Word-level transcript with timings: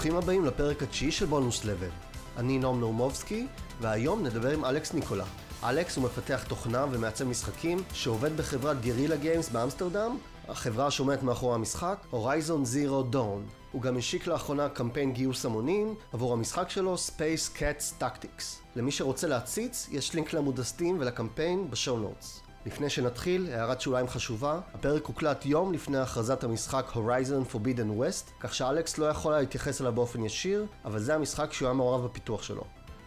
ברוכים 0.00 0.16
הבאים 0.16 0.44
לפרק 0.44 0.82
התשיעי 0.82 1.12
של 1.12 1.26
Bonus 1.26 1.64
Level. 1.64 1.88
אני 2.36 2.58
נועם 2.58 2.80
נורמובסקי, 2.80 3.46
והיום 3.80 4.26
נדבר 4.26 4.50
עם 4.50 4.64
אלכס 4.64 4.94
ניקולה. 4.94 5.24
אלכס 5.64 5.96
הוא 5.96 6.04
מפתח 6.04 6.44
תוכנה 6.48 6.86
ומעצב 6.90 7.24
משחקים 7.24 7.78
שעובד 7.92 8.36
בחברת 8.36 8.80
Guerrilla 8.80 9.16
Games 9.16 9.48
באמסטרדם, 9.48 10.16
החברה 10.48 10.90
שעומדת 10.90 11.22
מאחורי 11.22 11.54
המשחק, 11.54 11.96
Horizon 12.10 12.64
Zero 12.64 13.02
Dawn. 13.02 13.46
הוא 13.72 13.82
גם 13.82 13.96
השיק 13.96 14.26
לאחרונה 14.26 14.68
קמפיין 14.68 15.12
גיוס 15.12 15.44
המונים 15.44 15.94
עבור 16.12 16.32
המשחק 16.32 16.70
שלו 16.70 16.94
Space 16.94 17.58
Cats 17.58 18.02
Tactics. 18.02 18.44
למי 18.76 18.92
שרוצה 18.92 19.26
להציץ, 19.26 19.88
יש 19.90 20.14
לינק 20.14 20.32
לעמוד 20.32 20.58
ה 20.58 20.64
Steam 20.64 20.96
ולקמפיין 21.00 21.70
ב 21.70 21.76
show 21.76 21.98
notes. 21.98 22.40
לפני 22.66 22.90
שנתחיל, 22.90 23.52
הערת 23.52 23.80
שוליים 23.80 24.08
חשובה, 24.08 24.60
הפרק 24.74 25.04
הוקלט 25.04 25.46
יום 25.46 25.72
לפני 25.72 25.98
הכרזת 25.98 26.44
המשחק 26.44 26.86
Horizon 26.94 27.54
Forbidden 27.54 28.00
West, 28.00 28.30
כך 28.40 28.54
שאלכס 28.54 28.98
לא 28.98 29.06
יכול 29.06 29.32
היה 29.32 29.40
להתייחס 29.40 29.80
אליו 29.80 29.92
באופן 29.92 30.24
ישיר, 30.24 30.66
אבל 30.84 30.98
זה 30.98 31.14
המשחק 31.14 31.52
שהוא 31.52 31.66
היה 31.66 31.74
מעורב 31.74 32.04
בפיתוח 32.04 32.42
שלו. 32.42 32.64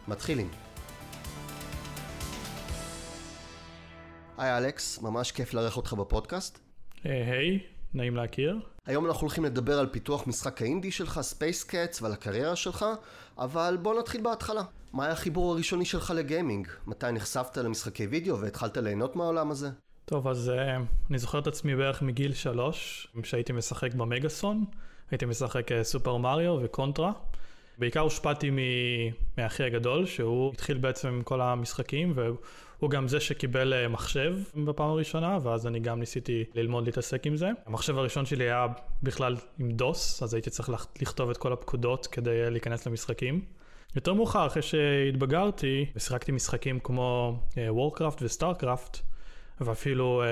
מתחילים. 0.07 0.49
היי 4.37 4.57
אלכס, 4.57 5.01
ממש 5.01 5.31
כיף 5.31 5.53
לארח 5.53 5.77
אותך 5.77 5.93
בפודקאסט. 5.93 6.59
היי, 7.03 7.59
נעים 7.93 8.15
להכיר. 8.15 8.59
היום 8.85 9.05
אנחנו 9.05 9.21
הולכים 9.21 9.45
לדבר 9.45 9.79
על 9.79 9.87
פיתוח 9.87 10.27
משחק 10.27 10.61
האינדי 10.61 10.91
שלך, 10.91 11.21
Space 11.31 11.69
Cats, 11.69 12.03
ועל 12.03 12.11
הקריירה 12.11 12.55
שלך, 12.55 12.85
אבל 13.37 13.77
בוא 13.81 13.99
נתחיל 13.99 14.21
בהתחלה. 14.21 14.63
מה 14.93 15.03
היה 15.03 15.13
החיבור 15.13 15.51
הראשוני 15.51 15.85
שלך 15.85 16.13
לגיימינג? 16.15 16.67
מתי 16.87 17.11
נחשפת 17.11 17.57
למשחקי 17.57 18.07
וידאו 18.07 18.39
והתחלת 18.39 18.77
ליהנות 18.77 19.15
מהעולם 19.15 19.51
הזה? 19.51 19.69
טוב, 20.05 20.27
אז 20.27 20.51
uh, 20.55 20.81
אני 21.09 21.17
זוכר 21.17 21.39
את 21.39 21.47
עצמי 21.47 21.75
בערך 21.75 22.01
מגיל 22.01 22.33
שלוש, 22.33 23.07
כשהייתי 23.21 23.53
משחק 23.53 23.93
במגאסון, 23.93 24.65
הייתי 25.11 25.25
משחק 25.25 25.67
Super 25.83 26.17
Mario 26.17 26.57
ו 26.63 26.69
Contra. 26.69 27.11
בעיקר 27.83 27.99
הושפעתי 27.99 28.51
מאחי 29.37 29.63
הגדול, 29.63 30.05
שהוא 30.05 30.51
התחיל 30.53 30.77
בעצם 30.77 31.07
עם 31.07 31.21
כל 31.23 31.41
המשחקים, 31.41 32.13
והוא 32.15 32.89
גם 32.89 33.07
זה 33.07 33.19
שקיבל 33.19 33.73
אה, 33.73 33.87
מחשב 33.87 34.35
בפעם 34.65 34.89
הראשונה, 34.89 35.37
ואז 35.43 35.67
אני 35.67 35.79
גם 35.79 35.99
ניסיתי 35.99 36.43
ללמוד 36.55 36.85
להתעסק 36.85 37.27
עם 37.27 37.37
זה. 37.37 37.49
המחשב 37.65 37.97
הראשון 37.97 38.25
שלי 38.25 38.43
היה 38.43 38.67
בכלל 39.03 39.35
עם 39.59 39.71
DOS, 39.71 40.23
אז 40.23 40.33
הייתי 40.33 40.49
צריך 40.49 40.69
לכתוב 41.01 41.29
את 41.29 41.37
כל 41.37 41.53
הפקודות 41.53 42.07
כדי 42.07 42.51
להיכנס 42.51 42.87
למשחקים. 42.87 43.41
יותר 43.95 44.13
מאוחר, 44.13 44.47
אחרי 44.47 44.61
שהתבגרתי, 44.61 45.85
ושיחקתי 45.95 46.31
משחקים 46.31 46.79
כמו 46.79 47.39
Warcraft 47.67 48.21
uh, 48.21 48.25
ו 48.25 48.32
StarCraft, 48.32 48.97
ואפילו 49.61 50.23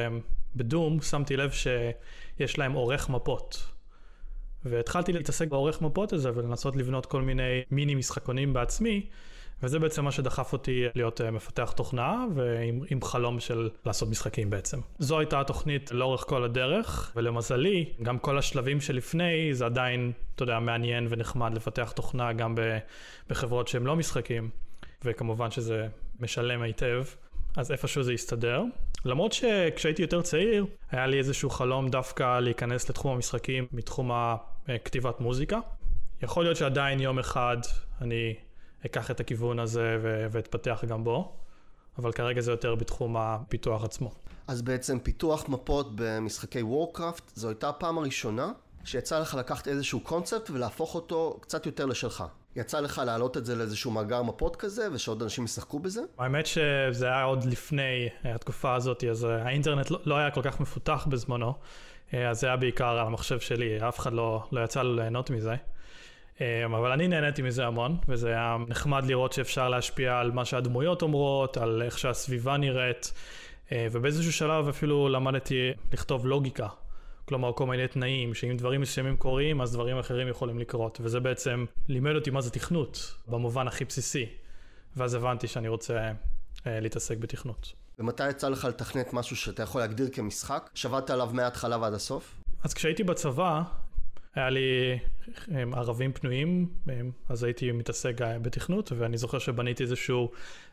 בדום 0.56 1.02
שמתי 1.02 1.38
לב 1.38 1.52
שיש 1.52 2.58
להם 2.58 2.74
עורך 2.74 3.10
מפות. 3.10 3.72
והתחלתי 4.66 5.14
להתעסק 5.14 5.48
בעורך 5.48 5.82
מפות 5.82 6.14
הזה 6.14 6.30
ולנסות 6.36 6.76
לבנות 6.76 7.06
כל 7.06 7.22
מיני 7.22 7.62
מיני 7.72 7.96
משחקונים 7.96 8.54
בעצמי, 8.54 9.06
וזה 9.64 9.80
בעצם 9.80 10.04
מה 10.04 10.12
שדחף 10.12 10.54
אותי 10.54 10.86
להיות 10.96 11.22
אה, 11.22 11.32
מפתח 11.32 11.74
תוכנה 11.76 12.26
ועם 12.36 13.02
חלום 13.04 13.40
של 13.40 13.70
לעשות 13.86 14.10
משחקים 14.10 14.50
בעצם. 14.50 14.78
זו 15.00 15.20
הייתה 15.20 15.42
התוכנית 15.42 15.92
לאורך 15.92 16.22
כל 16.28 16.44
הדרך, 16.44 17.12
ולמזלי, 17.16 17.86
גם 18.04 18.20
כל 18.20 18.38
השלבים 18.38 18.82
שלפני 18.82 19.54
זה 19.54 19.66
עדיין, 19.66 20.12
אתה 20.36 20.44
יודע, 20.44 20.60
מעניין 20.60 21.08
ונחמד 21.10 21.54
לפתח 21.54 21.92
תוכנה 21.92 22.34
גם 22.34 22.56
בחברות 23.30 23.68
שהן 23.68 23.84
לא 23.84 23.96
משחקים, 23.96 24.50
וכמובן 25.06 25.52
שזה 25.52 25.88
משלם 26.20 26.62
היטב. 26.62 27.04
אז 27.58 27.72
איפשהו 27.72 28.04
זה 28.04 28.14
יסתדר. 28.14 28.64
למרות 29.06 29.34
שכשהייתי 29.34 30.02
יותר 30.02 30.22
צעיר, 30.22 30.66
היה 30.92 31.08
לי 31.08 31.18
איזשהו 31.18 31.50
חלום 31.50 31.90
דווקא 31.90 32.40
להיכנס 32.40 32.90
לתחום 32.90 33.16
המשחקים 33.16 33.68
מתחום 33.72 34.12
הכתיבת 34.68 35.20
מוזיקה. 35.20 35.60
יכול 36.22 36.44
להיות 36.44 36.58
שעדיין 36.58 37.00
יום 37.00 37.20
אחד 37.20 37.58
אני 38.02 38.36
אקח 38.86 39.12
את 39.12 39.20
הכיוון 39.20 39.60
הזה 39.60 39.98
ואתפתח 40.32 40.84
גם 40.88 41.04
בו, 41.04 41.34
אבל 41.98 42.12
כרגע 42.12 42.42
זה 42.42 42.52
יותר 42.52 42.76
בתחום 42.76 43.18
הפיתוח 43.18 43.84
עצמו. 43.84 44.12
אז 44.48 44.62
בעצם 44.62 45.00
פיתוח 45.00 45.50
מפות 45.50 45.92
במשחקי 45.96 46.62
וורקראפט, 46.62 47.32
זו 47.36 47.48
הייתה 47.48 47.70
הפעם 47.70 47.98
הראשונה 47.98 48.52
שיצא 48.84 49.20
לך 49.20 49.36
לקחת 49.36 49.68
איזשהו 49.68 50.00
קונספט 50.00 50.50
ולהפוך 50.50 50.96
אותו 50.96 51.38
קצת 51.42 51.66
יותר 51.66 51.86
לשלך. 51.86 52.24
יצא 52.56 52.80
לך 52.80 53.02
להעלות 53.06 53.38
את 53.38 53.46
זה 53.46 53.56
לאיזשהו 53.56 53.92
מאגר 53.92 54.24
מפות 54.24 54.56
כזה, 54.56 54.88
ושעוד 54.94 55.24
אנשים 55.24 55.44
ישחקו 55.44 55.80
בזה? 55.80 56.02
האמת 56.18 56.46
שזה 56.46 57.06
היה 57.06 57.24
עוד 57.24 57.44
לפני 57.44 58.10
התקופה 58.24 58.76
הזאת, 58.76 59.04
אז 59.04 59.26
אה, 59.26 59.44
האינטרנט 59.44 59.92
לא, 59.92 60.00
לא 60.06 60.16
היה 60.16 60.32
כל 60.32 60.42
כך 60.44 60.60
מפותח 60.60 61.08
בזמנו, 61.10 61.54
אה, 62.14 62.30
אז 62.30 62.40
זה 62.40 62.48
היה 62.48 62.56
בעיקר 62.56 62.88
על 62.88 63.00
המחשב 63.00 63.40
שלי, 63.40 63.88
אף 63.88 64.00
אחד 64.00 64.14
לא, 64.14 64.44
לא 64.52 64.64
יצא 64.64 64.82
לו 64.82 64.96
ליהנות 64.96 65.30
מזה. 65.30 65.56
אה, 66.42 66.66
אבל 66.66 66.92
אני 66.92 67.08
נהניתי 67.08 67.42
מזה 67.42 67.66
המון, 67.66 67.98
וזה 68.08 68.28
היה 68.28 68.58
נחמד 68.68 69.06
לראות 69.06 69.34
שאפשר 69.34 69.70
להשפיע 69.70 70.20
על 70.20 70.32
מה 70.32 70.46
שהדמויות 70.46 71.02
אומרות, 71.02 71.58
על 71.58 71.82
איך 71.82 72.00
שהסביבה 72.00 72.58
נראית, 72.58 73.14
ובאיזשהו 73.74 74.34
שלב 74.34 74.68
אפילו 74.68 75.10
למדתי 75.10 75.72
לכתוב 75.94 76.26
לוגיקה. 76.26 76.68
כלומר 77.32 77.54
כל 77.54 77.66
מיני 77.66 77.88
תנאים, 77.88 78.34
שאם 78.34 78.58
דברים 78.58 78.82
מסוימים 78.82 79.18
קורים, 79.18 79.62
אז 79.62 79.74
דברים 79.74 79.98
אחרים 79.98 80.28
יכולים 80.28 80.60
לקרות, 80.60 80.98
וזה 81.02 81.20
בעצם 81.20 81.66
לימד 81.88 82.16
אותי 82.16 82.30
מה 82.30 82.42
זה 82.42 82.52
תכנות, 82.52 83.14
במובן 83.28 83.68
הכי 83.68 83.86
בסיסי, 83.86 84.26
ואז 84.96 85.14
הבנתי 85.14 85.48
שאני 85.48 85.68
רוצה 85.68 85.98
אה, 86.68 86.80
להתעסק 86.80 87.18
בתכנות. 87.18 87.74
ומתי 88.00 88.30
יצא 88.30 88.50
לך 88.50 88.66
לתכנת 88.66 89.14
משהו 89.14 89.36
שאתה 89.36 89.64
יכול 89.64 89.82
להגדיר 89.82 90.10
כמשחק? 90.14 90.70
שבעת 90.74 91.10
עליו 91.10 91.30
מההתחלה 91.34 91.78
ועד 91.78 91.94
הסוף? 91.94 92.42
אז 92.64 92.74
כשהייתי 92.74 93.04
בצבא, 93.04 93.62
היה 94.36 94.50
לי 94.50 95.00
אה, 95.52 95.64
ערבים 95.74 96.14
פנויים, 96.14 96.68
אה, 96.90 97.02
אז 97.30 97.44
הייתי 97.44 97.72
מתעסק 97.72 98.22
אה, 98.22 98.40
בתכנות, 98.40 98.92
ואני 98.98 99.18
זוכר 99.18 99.40
שבניתי 99.40 99.84
איזשהו 99.84 100.32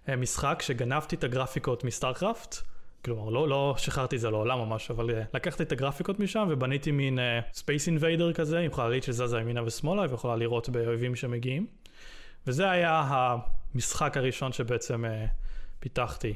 משחק 0.09 0.63
שגנבתי 0.63 1.17
את 1.17 1.25
הגרפיקות 1.25 1.85
מסטארקראפט. 1.85 2.57
כלומר, 3.09 3.31
לא, 3.31 3.49
לא 3.49 3.75
שחררתי 3.79 4.17
את 4.17 4.21
זה 4.21 4.31
לעולם 4.31 4.59
ממש, 4.59 4.91
אבל 4.91 5.11
uh, 5.11 5.25
לקחתי 5.35 5.63
את 5.63 5.73
הגרפיקות 5.73 6.21
משם 6.21 6.47
ובניתי 6.51 6.91
מין 6.91 7.19
uh, 7.19 7.59
Space 7.59 8.01
Invader 8.01 8.35
כזה, 8.35 8.59
עם 8.59 8.73
חללית 8.73 9.03
שזזה 9.03 9.39
ימינה 9.39 9.63
ושמאלה 9.65 10.03
ויכולה 10.11 10.37
לראות 10.37 10.69
באויבים 10.69 11.17
שמגיעים. 11.17 11.67
וזה 12.47 12.71
היה 12.71 13.09
המשחק 13.75 14.17
הראשון 14.17 14.53
שבעצם 14.53 15.05
uh, 15.05 15.09
פיתחתי. 15.81 16.35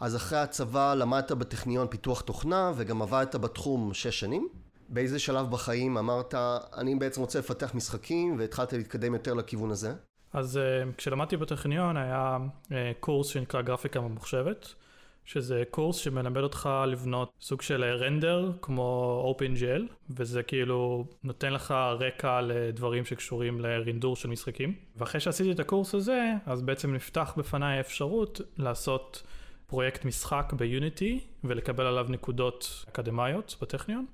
אז 0.00 0.16
אחרי 0.16 0.38
הצבא 0.38 0.94
למדת 0.94 1.32
בטכניון 1.32 1.86
פיתוח 1.88 2.20
תוכנה 2.20 2.72
וגם 2.76 3.02
עבדת 3.02 3.36
בתחום 3.36 3.94
שש 3.94 4.20
שנים? 4.20 4.48
באיזה 4.88 5.18
שלב 5.18 5.50
בחיים 5.50 5.96
אמרת, 5.96 6.34
אני 6.76 6.94
בעצם 6.94 7.20
רוצה 7.20 7.38
לפתח 7.38 7.74
משחקים 7.74 8.38
והתחלת 8.38 8.72
להתקדם 8.72 9.14
יותר 9.14 9.34
לכיוון 9.34 9.70
הזה? 9.70 9.94
אז 10.32 10.56
uh, 10.56 10.94
כשלמדתי 10.96 11.36
בטכניון 11.36 11.96
היה 11.96 12.38
uh, 12.64 12.72
קורס 13.00 13.26
שנקרא 13.26 13.62
גרפיקה 13.62 14.00
ממוחשבת. 14.00 14.74
שזה 15.24 15.62
קורס 15.70 15.96
שמלמד 15.96 16.42
אותך 16.42 16.68
לבנות 16.86 17.32
סוג 17.40 17.62
של 17.62 17.84
רנדר 17.84 18.52
כמו 18.60 19.34
OpenGL, 19.38 19.82
וזה 20.10 20.42
כאילו 20.42 21.06
נותן 21.24 21.52
לך 21.52 21.74
רקע 22.00 22.40
לדברים 22.40 23.04
שקשורים 23.04 23.60
לרינדור 23.60 24.16
של 24.16 24.28
משחקים. 24.28 24.74
ואחרי 24.96 25.20
שעשיתי 25.20 25.52
את 25.52 25.60
הקורס 25.60 25.94
הזה, 25.94 26.32
אז 26.46 26.62
בעצם 26.62 26.94
נפתח 26.94 27.34
בפניי 27.36 27.76
האפשרות 27.78 28.40
לעשות 28.56 29.22
פרויקט 29.66 30.04
משחק 30.04 30.52
ביוניטי 30.56 31.20
ולקבל 31.44 31.86
עליו 31.86 32.06
נקודות 32.08 32.84
אקדמיות 32.88 33.56
בטכניון. 33.62 34.06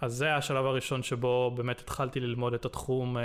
אז 0.00 0.14
זה 0.14 0.34
השלב 0.34 0.64
הראשון 0.64 1.02
שבו 1.02 1.50
באמת 1.56 1.80
התחלתי 1.80 2.20
ללמוד 2.20 2.54
את 2.54 2.64
התחום 2.64 3.18
אה, 3.18 3.22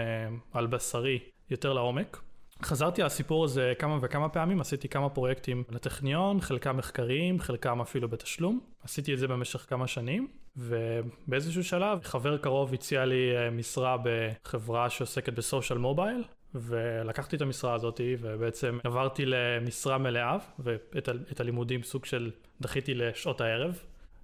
על 0.53 0.67
בשרי 0.67 1.19
יותר 1.49 1.73
לעומק. 1.73 2.21
חזרתי 2.63 3.01
על 3.01 3.05
הסיפור 3.05 3.45
הזה 3.45 3.73
כמה 3.79 3.97
וכמה 4.01 4.29
פעמים, 4.29 4.61
עשיתי 4.61 4.89
כמה 4.89 5.09
פרויקטים 5.09 5.63
לטכניון, 5.69 6.41
חלקם 6.41 6.77
מחקריים, 6.77 7.39
חלקם 7.39 7.81
אפילו 7.81 8.09
בתשלום. 8.09 8.59
עשיתי 8.83 9.13
את 9.13 9.19
זה 9.19 9.27
במשך 9.27 9.65
כמה 9.69 9.87
שנים, 9.87 10.27
ובאיזשהו 10.57 11.63
שלב 11.63 11.99
חבר 12.03 12.37
קרוב 12.37 12.73
הציע 12.73 13.05
לי 13.05 13.37
אה, 13.37 13.49
משרה 13.49 13.97
בחברה 14.03 14.89
שעוסקת 14.89 15.33
בסושיאל 15.33 15.79
מובייל, 15.79 16.23
ולקחתי 16.55 17.35
את 17.35 17.41
המשרה 17.41 17.73
הזאת 17.73 18.01
ובעצם 18.19 18.79
עברתי 18.83 19.23
למשרה 19.25 19.97
מלאה, 19.97 20.37
ואת 20.59 21.39
הלימודים 21.39 21.83
סוג 21.83 22.05
של 22.05 22.31
דחיתי 22.61 22.93
לשעות 22.93 23.41
הערב. 23.41 23.79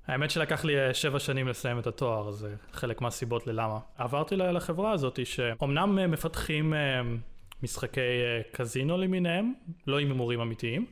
האמת 0.08 0.32
שלקח 0.32 0.66
לי 0.66 0.80
אה, 0.80 0.94
שבע 0.94 1.20
שנים 1.20 1.48
לסיים 1.48 1.80
את 1.80 1.88
התואר, 1.88 2.32
זה 2.32 2.56
חלק 2.72 3.02
מהסיבות 3.02 3.48
ללמה. 3.48 3.80
עברתי 3.98 4.36
לחברה 4.36 4.92
הזאת 4.92 5.26
שאומנם 5.26 6.00
אה, 6.00 6.08
מפתחים 6.08 6.74
משחקי 7.64 8.02
אה, 8.02 8.42
קזינו 8.52 8.98
למיניהם, 8.98 9.54
לא 9.88 10.00
עם 10.00 10.08
הימורים 10.08 10.42
אמיתיים, 10.42 10.86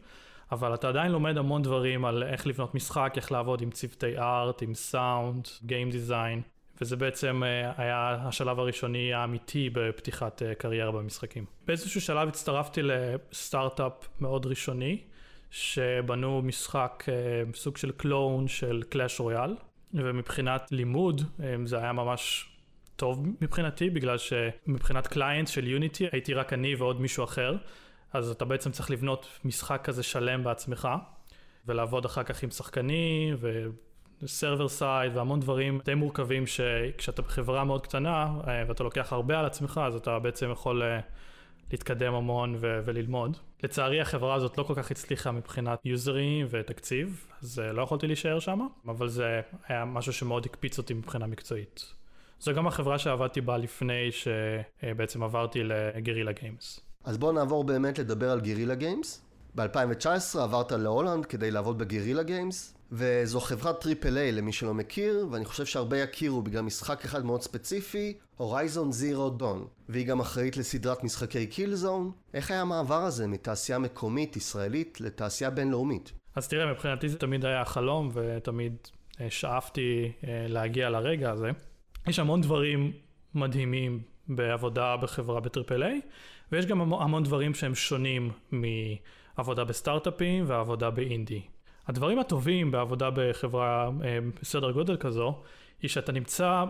אבל 0.52 0.74
אתה 0.74 0.90
עדיין 0.90 1.12
לומד 1.12 1.38
המון 1.38 1.62
דברים 1.62 2.06
על 2.06 2.24
איך 2.24 2.48
לבנות 2.48 2.76
משחק, 2.76 3.14
איך 3.16 3.32
לעבוד 3.32 3.62
עם 3.62 3.72
צוותי 3.72 4.18
art, 4.18 4.62
עם 4.62 4.74
sound, 4.74 5.48
game 5.66 5.90
design, 5.90 6.42
וזה 6.82 6.96
בעצם 6.96 7.44
אה, 7.44 7.72
היה 7.78 8.18
השלב 8.28 8.60
הראשוני 8.60 9.14
האמיתי 9.14 9.70
בפתיחת 9.74 10.42
אה, 10.42 10.56
קריירה 10.56 10.92
במשחקים. 10.92 11.46
באיזשהו 11.68 12.02
שלב 12.02 12.28
הצטרפתי 12.28 12.82
לסטארט-אפ 12.84 14.08
מאוד 14.20 14.46
ראשוני, 14.46 14.98
שבנו 15.52 16.42
משחק 16.42 17.06
סוג 17.54 17.78
של 17.78 17.92
clone 17.92 18.48
של 18.48 18.84
Clash 18.90 19.20
Royale, 19.20 19.56
ומבחינת 19.94 20.72
לימוד 20.72 21.22
זה 21.66 21.78
היה 21.78 21.94
ממש 21.94 22.51
טוב 22.96 23.28
מבחינתי, 23.42 23.90
בגלל 23.90 24.18
שמבחינת 24.18 25.08
client 25.08 25.48
של 25.48 25.68
Unity 25.68 26.08
הייתי 26.12 26.34
רק 26.34 26.54
אני 26.54 26.76
ועוד 26.76 27.02
מישהו 27.02 27.24
אחר, 27.24 27.58
אז 28.14 28.30
אתה 28.30 28.46
בעצם 28.46 28.72
צריך 28.72 28.92
לבנות 28.92 29.28
משחק 29.46 29.82
כזה 29.84 30.04
שלם 30.04 30.44
בעצמך, 30.44 30.88
ולעבוד 31.68 32.06
אחר 32.06 32.24
כך 32.24 32.44
עם 32.44 32.50
שחקנים, 32.50 33.38
ו 34.22 34.28
server 34.28 34.68
side 34.68 35.18
והמון 35.18 35.40
דברים 35.40 35.80
די 35.86 35.94
מורכבים 35.94 36.48
שכשאתה 36.48 37.22
בחברה 37.22 37.64
מאוד 37.64 37.88
קטנה 37.88 38.28
אה, 38.48 38.64
ואתה 38.68 38.84
לוקח 38.84 39.14
הרבה 39.14 39.40
על 39.40 39.46
עצמך, 39.46 39.82
אז 39.86 39.96
אתה 39.96 40.20
בעצם 40.20 40.52
יכול 40.52 40.84
אה, 40.84 41.00
להתקדם 41.72 42.14
המון 42.14 42.56
ו- 42.60 42.80
וללמוד. 42.86 43.38
לצערי 43.64 44.02
החברה 44.02 44.36
הזאת 44.36 44.58
לא 44.58 44.64
כל 44.64 44.76
כך 44.76 44.92
הצליחה 44.92 45.32
מבחינת 45.32 45.80
יוזרים 45.86 46.48
ותקציב, 46.50 47.26
אז 47.42 47.60
אה, 47.60 47.74
לא 47.74 47.82
יכולתי 47.82 48.08
להישאר 48.08 48.40
שם, 48.40 48.68
אבל 48.88 49.08
זה 49.08 49.42
היה 49.68 49.86
משהו 49.86 50.14
שמאוד 50.14 50.46
הקפיץ 50.46 50.78
אותי 50.78 50.94
מבחינה 50.94 51.28
מקצועית. 51.28 52.01
זו 52.42 52.54
גם 52.54 52.68
החברה 52.68 53.00
שעבדתי 53.00 53.42
בה 53.42 53.58
לפני 53.58 54.10
שבעצם 54.12 55.24
עברתי 55.24 55.64
ל 55.64 55.70
Guerrilla 55.70 56.32
Games. 56.32 56.80
אז 57.04 57.18
בואו 57.18 57.32
נעבור 57.32 57.64
באמת 57.64 58.00
לדבר 58.00 58.32
על 58.32 58.42
Guerrilla 58.42 58.76
Games. 58.76 59.26
ב-2019 59.56 60.40
עברת 60.40 60.72
להולנד 60.72 61.26
כדי 61.26 61.52
לעבוד 61.52 61.78
ב 61.78 61.82
Guerrilla 61.82 62.24
Games, 62.24 62.78
וזו 62.92 63.40
חברת 63.40 63.82
triple 63.82 64.18
A 64.18 64.32
למי 64.32 64.54
שלא 64.54 64.74
מכיר, 64.74 65.28
ואני 65.32 65.46
חושב 65.46 65.66
שהרבה 65.66 65.98
יכירו 65.98 66.42
בגלל 66.42 66.62
משחק 66.62 67.06
אחד 67.06 67.26
מאוד 67.26 67.42
ספציפי, 67.42 68.14
Horizon 68.38 68.92
Zero 68.92 69.30
Dawn, 69.30 69.68
והיא 69.90 70.08
גם 70.08 70.20
אחראית 70.20 70.58
לסדרת 70.58 71.04
משחקי 71.04 71.48
Killzone. 71.48 72.12
איך 72.34 72.52
היה 72.52 72.62
המעבר 72.62 73.02
הזה 73.02 73.28
מתעשייה 73.28 73.80
מקומית 73.80 74.36
ישראלית 74.36 75.02
לתעשייה 75.02 75.50
בינלאומית? 75.50 76.12
אז 76.36 76.48
תראה, 76.48 76.72
מבחינתי 76.72 77.10
זה 77.10 77.18
תמיד 77.18 77.46
היה 77.46 77.66
חלום, 77.66 78.10
ותמיד 78.14 78.76
אה, 79.22 79.30
שאפתי 79.30 80.12
אה, 80.28 80.46
להגיע 80.48 80.90
לרגע 80.90 81.32
הזה. 81.32 81.52
יש 82.08 82.20
המון 82.20 82.42
דברים 82.42 82.92
מדהימים 83.36 84.02
בעבודה 84.28 84.98
בחברה 84.98 85.40
ב 85.40 85.46
triple 85.46 85.84
A, 85.84 86.02
ויש 86.52 86.66
גם 86.66 86.94
המון 86.94 87.24
דברים 87.24 87.54
שהם 87.54 87.76
שונים 87.76 88.32
מעבודה 88.52 89.64
בסטארט-אפים 89.64 90.44
ועבודה 90.48 90.90
באינדי. 90.90 91.42
הדברים 91.88 92.20
הטובים 92.20 92.72
בעבודה 92.72 93.10
בחברה 93.16 93.90
אה, 94.04 94.18
בסדר 94.42 94.72
גודל 94.72 94.98
כזו, 94.98 95.42
היא 95.82 95.90
שאתה 95.90 96.12
נמצא 96.12 96.66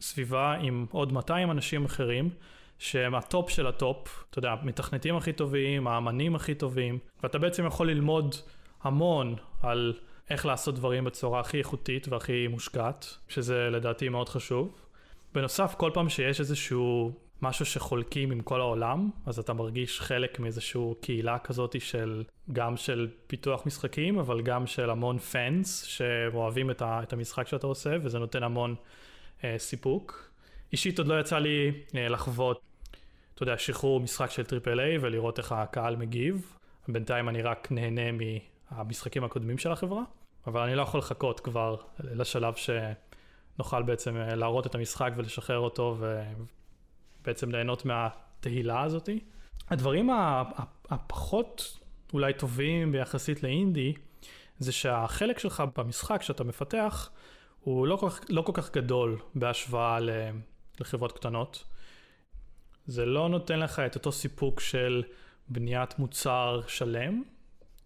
בסביבה 0.00 0.54
עם 0.54 0.86
עוד 0.90 1.12
200 1.12 1.50
אנשים 1.50 1.84
אחרים, 1.84 2.30
שהם 2.78 3.14
הטופ 3.14 3.50
של 3.50 3.66
הטופ, 3.66 4.24
אתה 4.30 4.38
יודע, 4.38 4.54
מתכנתים 4.62 5.16
הכי 5.16 5.32
טובים, 5.32 5.86
האמנים 5.86 6.34
הכי 6.34 6.54
טובים, 6.54 6.98
ואתה 7.22 7.38
בעצם 7.38 7.66
יכול 7.66 7.90
ללמוד 7.90 8.34
המון 8.82 9.34
על 9.62 9.94
איך 10.30 10.46
לעשות 10.46 10.74
דברים 10.74 11.04
בצורה 11.04 11.40
הכי 11.40 11.58
איכותית 11.58 12.08
והכי 12.08 12.46
מושקעת, 12.48 13.16
שזה 13.28 13.68
לדעתי 13.70 14.08
מאוד 14.08 14.28
חשוב. 14.28 14.86
בנוסף, 15.34 15.74
כל 15.78 15.90
פעם 15.94 16.08
שיש 16.08 16.40
איזשהו 16.40 17.12
משהו 17.42 17.66
שחולקים 17.66 18.32
עם 18.32 18.40
כל 18.40 18.60
העולם, 18.60 19.10
אז 19.26 19.38
אתה 19.38 19.52
מרגיש 19.52 20.00
חלק 20.00 20.40
מאיזשהו 20.40 20.96
קהילה 21.00 21.38
כזאת 21.38 21.80
של, 21.80 22.24
גם 22.52 22.76
של 22.76 23.08
פיתוח 23.26 23.66
משחקים, 23.66 24.18
אבל 24.18 24.42
גם 24.42 24.66
של 24.66 24.90
המון 24.90 25.18
fans 25.18 25.82
שאוהבים 25.82 26.70
את, 26.70 26.82
ה, 26.82 27.00
את 27.02 27.12
המשחק 27.12 27.46
שאתה 27.46 27.66
עושה, 27.66 27.96
וזה 28.02 28.18
נותן 28.18 28.42
המון 28.42 28.74
אה, 29.44 29.54
סיפוק. 29.58 30.30
אישית 30.72 30.98
עוד 30.98 31.08
לא 31.08 31.20
יצא 31.20 31.38
לי 31.38 31.72
אה, 31.94 32.08
לחוות, 32.08 32.60
אתה 33.34 33.42
יודע, 33.42 33.58
שחרור 33.58 34.00
משחק 34.00 34.30
של 34.30 34.44
triple 34.44 34.80
A 34.80 34.98
ולראות 34.98 35.38
איך 35.38 35.52
הקהל 35.52 35.96
מגיב. 35.96 36.52
בינתיים 36.88 37.28
אני 37.28 37.42
רק 37.42 37.68
נהנה 37.70 38.12
מהמשחקים 38.70 39.24
הקודמים 39.24 39.58
של 39.58 39.72
החברה, 39.72 40.02
אבל 40.46 40.60
אני 40.60 40.74
לא 40.74 40.82
יכול 40.82 41.00
לחכות 41.00 41.40
כבר 41.40 41.76
לשלב 42.00 42.54
שנוכל 42.54 43.82
בעצם 43.82 44.16
אה, 44.16 44.34
להראות 44.34 44.66
את 44.66 44.74
המשחק 44.74 45.12
ולשחרר 45.16 45.58
אותו 45.58 45.96
ובעצם 47.22 47.50
ליהנות 47.50 47.84
מהתהילה 47.84 48.82
הזאתי. 48.82 49.20
הדברים 49.68 50.10
הפחות 50.90 51.78
אולי 52.12 52.32
טובים 52.34 52.92
ביחסית 52.92 53.42
לאינדי, 53.42 53.94
זה 54.58 54.72
שהחלק 54.72 55.38
שלך 55.38 55.62
במשחק 55.76 56.22
שאתה 56.22 56.44
מפתח, 56.44 57.10
הוא 57.60 57.86
לא 57.86 57.96
כל 57.96 58.10
כך, 58.10 58.20
לא 58.28 58.42
כל 58.42 58.52
כך 58.54 58.72
גדול 58.72 59.18
בהשוואה 59.34 59.98
לחברות 60.80 61.12
קטנות. 61.12 61.64
זה 62.86 63.06
לא 63.06 63.28
נותן 63.28 63.58
לך 63.58 63.78
את 63.78 63.94
אותו 63.94 64.12
סיפוק 64.12 64.60
של 64.60 65.02
בניית 65.48 65.98
מוצר 65.98 66.60
שלם, 66.66 67.22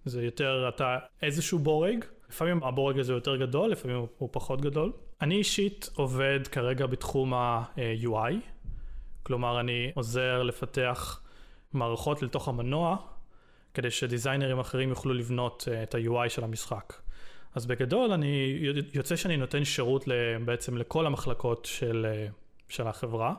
זה 0.05 0.25
יותר 0.25 0.69
אתה 0.69 0.99
איזשהו 1.23 1.59
בורג, 1.59 2.05
לפעמים 2.29 2.63
הבורג 2.63 2.99
הזה 2.99 3.13
יותר 3.13 3.37
גדול, 3.37 3.71
לפעמים 3.71 4.07
הוא 4.19 4.29
פחות 4.33 4.61
גדול. 4.61 4.93
אני 5.21 5.35
אישית 5.35 5.91
עובד 5.95 6.41
כרגע 6.53 6.87
בתחום 6.87 7.35
ה-UI, 7.35 8.35
כלומר 9.23 9.61
אני 9.61 9.91
עוזר 9.95 10.43
לפתח 10.43 11.21
מערכות 11.73 12.23
לתוך 12.23 12.49
המנוע, 12.49 12.97
כדי 13.75 13.91
שדיזיינרים 13.91 14.59
אחרים 14.59 14.89
יוכלו 14.89 15.15
לבנות 15.15 15.69
אה, 15.71 15.83
את 15.83 15.95
ה-UI 15.95 16.29
של 16.29 16.45
המשחק. 16.45 16.93
אז 17.55 17.67
בגדול 17.67 18.13
אני 18.13 18.59
יוצא 18.95 19.17
שאני 19.17 19.37
נותן 19.37 19.65
שירות 19.65 20.05
בעצם 20.45 20.77
לכל 20.77 21.07
המחלקות 21.07 21.65
של, 21.65 22.07
אה, 22.09 22.27
של 22.69 22.87
החברה, 22.87 23.35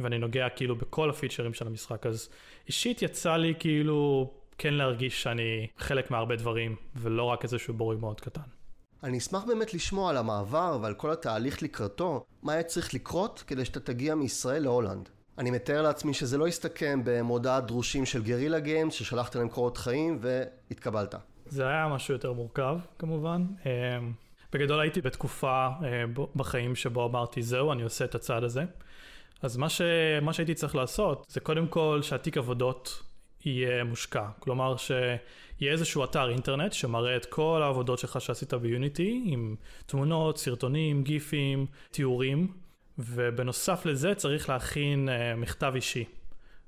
ואני 0.00 0.18
נוגע 0.18 0.48
כאילו 0.48 0.76
בכל 0.76 1.10
הפיצ'רים 1.10 1.54
של 1.54 1.66
המשחק, 1.66 2.06
אז 2.06 2.28
אישית 2.66 3.02
יצא 3.02 3.36
לי 3.36 3.54
כאילו 3.58 4.30
כן 4.58 4.74
להרגיש 4.74 5.22
שאני 5.22 5.66
חלק 5.78 6.10
מהרבה 6.10 6.36
דברים, 6.36 6.76
ולא 6.96 7.22
רק 7.22 7.44
איזשהו 7.44 7.74
בורג 7.74 7.98
מאוד 8.00 8.20
קטן. 8.20 8.40
אני 9.02 9.18
אשמח 9.18 9.44
באמת 9.44 9.74
לשמוע 9.74 10.10
על 10.10 10.16
המעבר 10.16 10.78
ועל 10.82 10.94
כל 10.94 11.10
התהליך 11.10 11.62
לקראתו, 11.62 12.24
מה 12.42 12.52
היה 12.52 12.62
צריך 12.62 12.94
לקרות 12.94 13.44
כדי 13.46 13.64
שאתה 13.64 13.80
תגיע 13.80 14.14
מישראל 14.14 14.62
להולנד. 14.62 15.08
אני 15.38 15.50
מתאר 15.50 15.82
לעצמי 15.82 16.14
שזה 16.14 16.38
לא 16.38 16.48
יסתכם 16.48 17.00
במודעת 17.04 17.66
דרושים 17.66 18.06
של 18.06 18.22
גרילה 18.22 18.60
גיימס 18.60 18.94
ששלחת 18.94 19.34
להם 19.34 19.48
קורות 19.48 19.76
חיים 19.76 20.18
והתקבלת. 20.20 21.14
זה 21.46 21.68
היה 21.68 21.88
משהו 21.88 22.14
יותר 22.14 22.32
מורכב 22.32 22.78
כמובן. 22.98 23.46
אה, 23.66 23.98
בגדול 24.52 24.80
הייתי 24.80 25.00
בתקופה 25.00 25.66
אה, 25.66 26.04
בחיים 26.36 26.74
שבו 26.74 27.06
אמרתי 27.06 27.42
זהו 27.42 27.72
אני 27.72 27.82
עושה 27.82 28.04
את 28.04 28.14
הצעד 28.14 28.44
הזה. 28.44 28.64
אז 29.42 29.56
מה, 29.56 29.68
ש... 29.68 29.82
מה 30.22 30.32
שהייתי 30.32 30.54
צריך 30.54 30.74
לעשות 30.74 31.26
זה 31.28 31.40
קודם 31.40 31.66
כל 31.66 32.00
שהתיק 32.02 32.36
עבודות 32.36 33.02
יהיה 33.46 33.84
מושקע. 33.84 34.28
כלומר 34.38 34.76
שיהיה 34.76 35.72
איזשהו 35.72 36.04
אתר 36.04 36.30
אינטרנט 36.30 36.72
שמראה 36.72 37.16
את 37.16 37.24
כל 37.24 37.60
העבודות 37.62 37.98
שלך 37.98 38.20
שעשית 38.20 38.54
ביוניטי 38.54 39.22
עם 39.26 39.56
תמונות, 39.86 40.38
סרטונים, 40.38 41.02
גיפים, 41.02 41.66
תיאורים 41.90 42.52
ובנוסף 42.98 43.86
לזה 43.86 44.14
צריך 44.14 44.48
להכין 44.48 45.08
uh, 45.08 45.36
מכתב 45.36 45.72
אישי. 45.74 46.04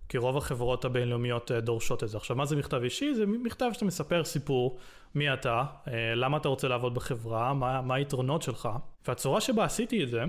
כי 0.08 0.18
רוב 0.18 0.36
החברות 0.36 0.84
הבינלאומיות 0.84 1.50
uh, 1.50 1.54
דורשות 1.54 2.04
את 2.04 2.08
זה. 2.08 2.16
עכשיו 2.16 2.36
מה 2.36 2.46
זה 2.46 2.56
מכתב 2.56 2.82
אישי? 2.82 3.14
זה 3.14 3.26
מכתב 3.26 3.70
שאתה 3.72 3.84
מספר 3.84 4.24
סיפור 4.24 4.78
מי 5.14 5.32
אתה, 5.32 5.64
uh, 5.84 5.90
למה 6.14 6.36
אתה 6.36 6.48
רוצה 6.48 6.68
לעבוד 6.68 6.94
בחברה, 6.94 7.54
מה, 7.54 7.82
מה 7.82 7.94
היתרונות 7.94 8.42
שלך. 8.42 8.68
והצורה 9.08 9.40
שבה 9.40 9.64
עשיתי 9.64 10.04
את 10.04 10.08
זה 10.08 10.22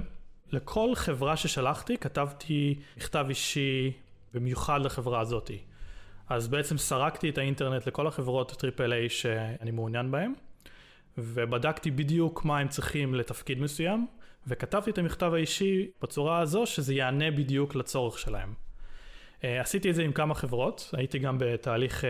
לכל 0.51 0.95
חברה 0.95 1.37
ששלחתי 1.37 1.97
כתבתי 1.97 2.79
מכתב 2.97 3.25
אישי 3.29 3.91
במיוחד 4.33 4.79
לחברה 4.83 5.19
הזאתי. 5.19 5.57
אז 6.29 6.47
בעצם 6.47 6.77
סרקתי 6.77 7.29
את 7.29 7.37
האינטרנט 7.37 7.87
לכל 7.87 8.07
החברות 8.07 8.51
triple 8.59 8.93
A 8.93 9.09
שאני 9.09 9.71
מעוניין 9.71 10.11
בהן, 10.11 10.33
ובדקתי 11.17 11.91
בדיוק 11.91 12.45
מה 12.45 12.59
הם 12.59 12.67
צריכים 12.67 13.15
לתפקיד 13.15 13.61
מסוים, 13.61 14.07
וכתבתי 14.47 14.91
את 14.91 14.97
המכתב 14.97 15.33
האישי 15.33 15.87
בצורה 16.01 16.39
הזו 16.39 16.65
שזה 16.65 16.93
יענה 16.93 17.31
בדיוק 17.31 17.75
לצורך 17.75 18.19
שלהם. 18.19 18.53
Uh, 18.53 19.43
עשיתי 19.61 19.89
את 19.89 19.95
זה 19.95 20.03
עם 20.03 20.11
כמה 20.11 20.35
חברות, 20.35 20.89
הייתי 20.93 21.19
גם 21.19 21.37
בתהליך 21.39 22.03
uh, 22.03 22.07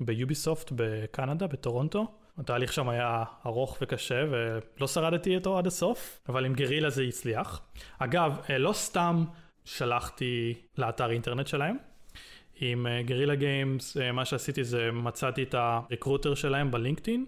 ביוביסופט 0.00 0.72
בקנדה, 0.76 1.46
בטורונטו. 1.46 2.06
התהליך 2.38 2.72
שם 2.72 2.88
היה 2.88 3.24
ארוך 3.46 3.78
וקשה 3.82 4.24
ולא 4.30 4.86
שרדתי 4.86 5.36
אותו 5.36 5.58
עד 5.58 5.66
הסוף, 5.66 6.20
אבל 6.28 6.44
עם 6.44 6.54
גרילה 6.54 6.90
זה 6.90 7.02
הצליח. 7.02 7.62
אגב, 7.98 8.38
uh, 8.46 8.52
לא 8.52 8.72
סתם 8.72 9.24
שלחתי 9.64 10.54
לאתר 10.78 11.10
אינטרנט 11.10 11.46
שלהם. 11.46 11.91
עם 12.60 12.86
גרילה 13.04 13.34
גיימס, 13.34 13.96
מה 14.12 14.24
שעשיתי 14.24 14.64
זה 14.64 14.90
מצאתי 14.92 15.42
את 15.42 15.54
הרקרוטר 15.54 16.34
שלהם 16.34 16.70
בלינקדאין. 16.70 17.26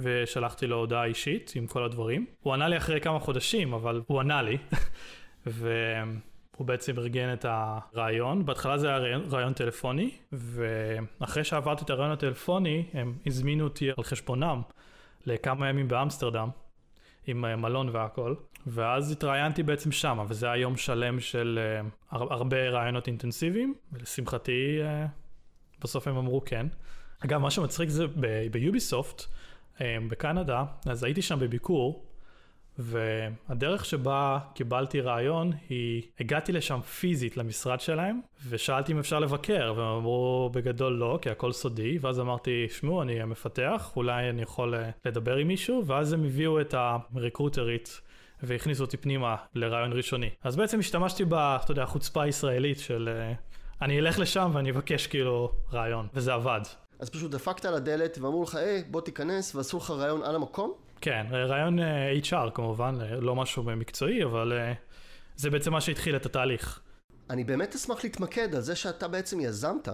ושלחתי 0.00 0.66
לו 0.66 0.76
הודעה 0.76 1.04
אישית 1.04 1.52
עם 1.54 1.66
כל 1.66 1.84
הדברים. 1.84 2.26
הוא 2.42 2.54
ענה 2.54 2.68
לי 2.68 2.76
אחרי 2.76 3.00
כמה 3.00 3.18
חודשים, 3.18 3.74
אבל 3.74 4.02
הוא 4.06 4.20
ענה 4.20 4.42
לי. 4.42 4.58
והוא 5.46 6.66
בעצם 6.66 6.98
ארגן 6.98 7.32
את 7.32 7.46
הרעיון. 7.48 8.46
בהתחלה 8.46 8.78
זה 8.78 8.88
היה 8.88 9.18
רעיון 9.30 9.52
טלפוני, 9.52 10.10
ואחרי 10.32 11.44
שעברתי 11.44 11.84
את 11.84 11.90
הרעיון 11.90 12.12
הטלפוני, 12.12 12.84
הם 12.92 13.14
הזמינו 13.26 13.64
אותי 13.64 13.90
על 13.96 14.04
חשבונם 14.04 14.62
לכמה 15.26 15.68
ימים 15.68 15.88
באמסטרדם, 15.88 16.48
עם 17.26 17.44
אה, 17.44 17.56
מלון 17.56 17.88
והכל. 17.88 18.34
ואז 18.66 19.12
התראיינתי 19.12 19.62
בעצם 19.62 19.92
שם, 19.92 20.26
וזה 20.28 20.46
היה 20.46 20.56
יום 20.56 20.76
שלם 20.76 21.20
של 21.20 21.58
uh, 22.10 22.16
הרבה 22.16 22.68
רעיונות 22.68 23.06
אינטנסיביים, 23.06 23.74
ולשמחתי 23.92 24.78
uh, 24.80 25.08
בסוף 25.80 26.08
הם 26.08 26.16
אמרו 26.16 26.42
כן. 26.44 26.66
אגב, 27.24 27.40
מה 27.40 27.50
שמצחיק 27.50 27.88
זה 27.88 28.04
ביוביסופט, 28.50 29.24
אמ, 29.80 30.08
בקנדה, 30.08 30.64
אז 30.86 31.04
הייתי 31.04 31.22
שם 31.22 31.38
בביקור, 31.38 32.04
והדרך 32.78 33.84
שבה 33.84 34.38
קיבלתי 34.54 35.00
רעיון 35.00 35.52
היא, 35.68 36.02
הגעתי 36.20 36.52
לשם 36.52 36.80
פיזית 36.80 37.36
למשרד 37.36 37.80
שלהם, 37.80 38.20
ושאלתי 38.48 38.92
אם 38.92 38.98
אפשר 38.98 39.18
לבקר, 39.18 39.72
והם 39.76 39.86
אמרו 39.86 40.50
בגדול 40.52 40.92
לא, 40.92 41.18
כי 41.22 41.30
הכל 41.30 41.52
סודי, 41.52 41.98
ואז 42.00 42.20
אמרתי, 42.20 42.66
שמעו, 42.68 43.02
אני 43.02 43.22
המפתח, 43.22 43.92
אולי 43.96 44.30
אני 44.30 44.42
יכול 44.42 44.74
אה, 44.74 44.90
לדבר 45.04 45.36
עם 45.36 45.48
מישהו, 45.48 45.86
ואז 45.86 46.12
הם 46.12 46.24
הביאו 46.24 46.60
את 46.60 46.74
הרקרוטרית. 46.74 48.00
והכניסו 48.42 48.84
אותי 48.84 48.96
פנימה 48.96 49.36
לרעיון 49.54 49.92
ראשוני. 49.92 50.30
אז 50.42 50.56
בעצם 50.56 50.78
השתמשתי 50.78 51.24
ב, 51.24 51.34
אתה 51.34 51.72
יודע, 51.72 51.82
החוצפה 51.82 52.22
הישראלית 52.22 52.78
של 52.78 53.08
אה, 53.12 53.32
אני 53.82 53.98
אלך 53.98 54.18
לשם 54.18 54.50
ואני 54.54 54.70
אבקש 54.70 55.06
כאילו 55.06 55.52
רעיון, 55.72 56.06
וזה 56.14 56.34
עבד. 56.34 56.60
אז 56.98 57.10
פשוט 57.10 57.30
דפקת 57.30 57.64
על 57.64 57.74
הדלת 57.74 58.18
ואמרו 58.18 58.42
לך, 58.42 58.54
היי, 58.54 58.84
בוא 58.90 59.00
תיכנס, 59.00 59.54
ועשו 59.54 59.78
לך 59.78 59.90
רעיון 59.90 60.22
על 60.22 60.34
המקום? 60.34 60.83
כן, 61.00 61.26
רעיון 61.30 61.78
אה, 61.78 62.12
HR 62.22 62.50
כמובן, 62.54 62.94
אה, 63.00 63.20
לא 63.20 63.36
משהו 63.36 63.62
מקצועי, 63.62 64.24
אבל 64.24 64.52
אה, 64.52 64.72
זה 65.36 65.50
בעצם 65.50 65.72
מה 65.72 65.80
שהתחיל 65.80 66.16
את 66.16 66.26
התהליך. 66.26 66.80
אני 67.30 67.44
באמת 67.44 67.74
אשמח 67.74 68.04
להתמקד 68.04 68.54
על 68.54 68.60
זה 68.60 68.76
שאתה 68.76 69.08
בעצם 69.08 69.40
יזמת 69.40 69.88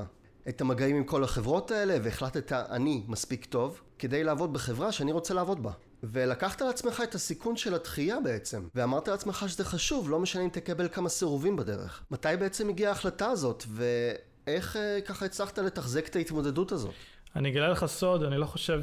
את 0.49 0.61
המגעים 0.61 0.97
עם 0.97 1.05
כל 1.05 1.25
החברות 1.25 1.71
האלה, 1.71 1.97
והחלטת 2.03 2.53
אני 2.53 3.03
מספיק 3.09 3.45
טוב 3.45 3.81
כדי 3.99 4.25
לעבוד 4.25 4.53
בחברה 4.53 4.93
שאני 4.93 5.13
רוצה 5.13 5.35
לעבוד 5.35 5.63
בה. 5.63 5.73
ולקחת 6.03 6.61
לעצמך 6.61 7.03
את 7.05 7.15
הסיכון 7.15 7.57
של 7.57 7.75
הדחייה 7.75 8.17
בעצם, 8.25 8.69
ואמרת 8.75 9.09
לעצמך 9.09 9.45
שזה 9.49 9.65
חשוב, 9.65 10.11
לא 10.11 10.19
משנה 10.19 10.43
אם 10.43 10.49
תקבל 10.49 10.89
כמה 10.89 11.09
סירובים 11.09 11.57
בדרך. 11.57 12.03
מתי 12.11 12.29
בעצם 12.41 12.69
הגיעה 12.69 12.93
ההחלטה 12.93 13.31
הזאת, 13.31 13.65
ואיך 13.69 14.77
אה, 14.77 14.99
ככה 15.01 15.25
הצלחת 15.25 15.59
לתחזק 15.59 16.09
את 16.09 16.17
ההתמודדות 16.17 16.73
הזאת? 16.73 16.95
אני 17.37 17.51
אגלה 17.51 17.69
לך 17.69 17.87
סוד, 17.87 18.23
אני 18.23 18.39
לא 18.39 18.47
חושב 18.47 18.83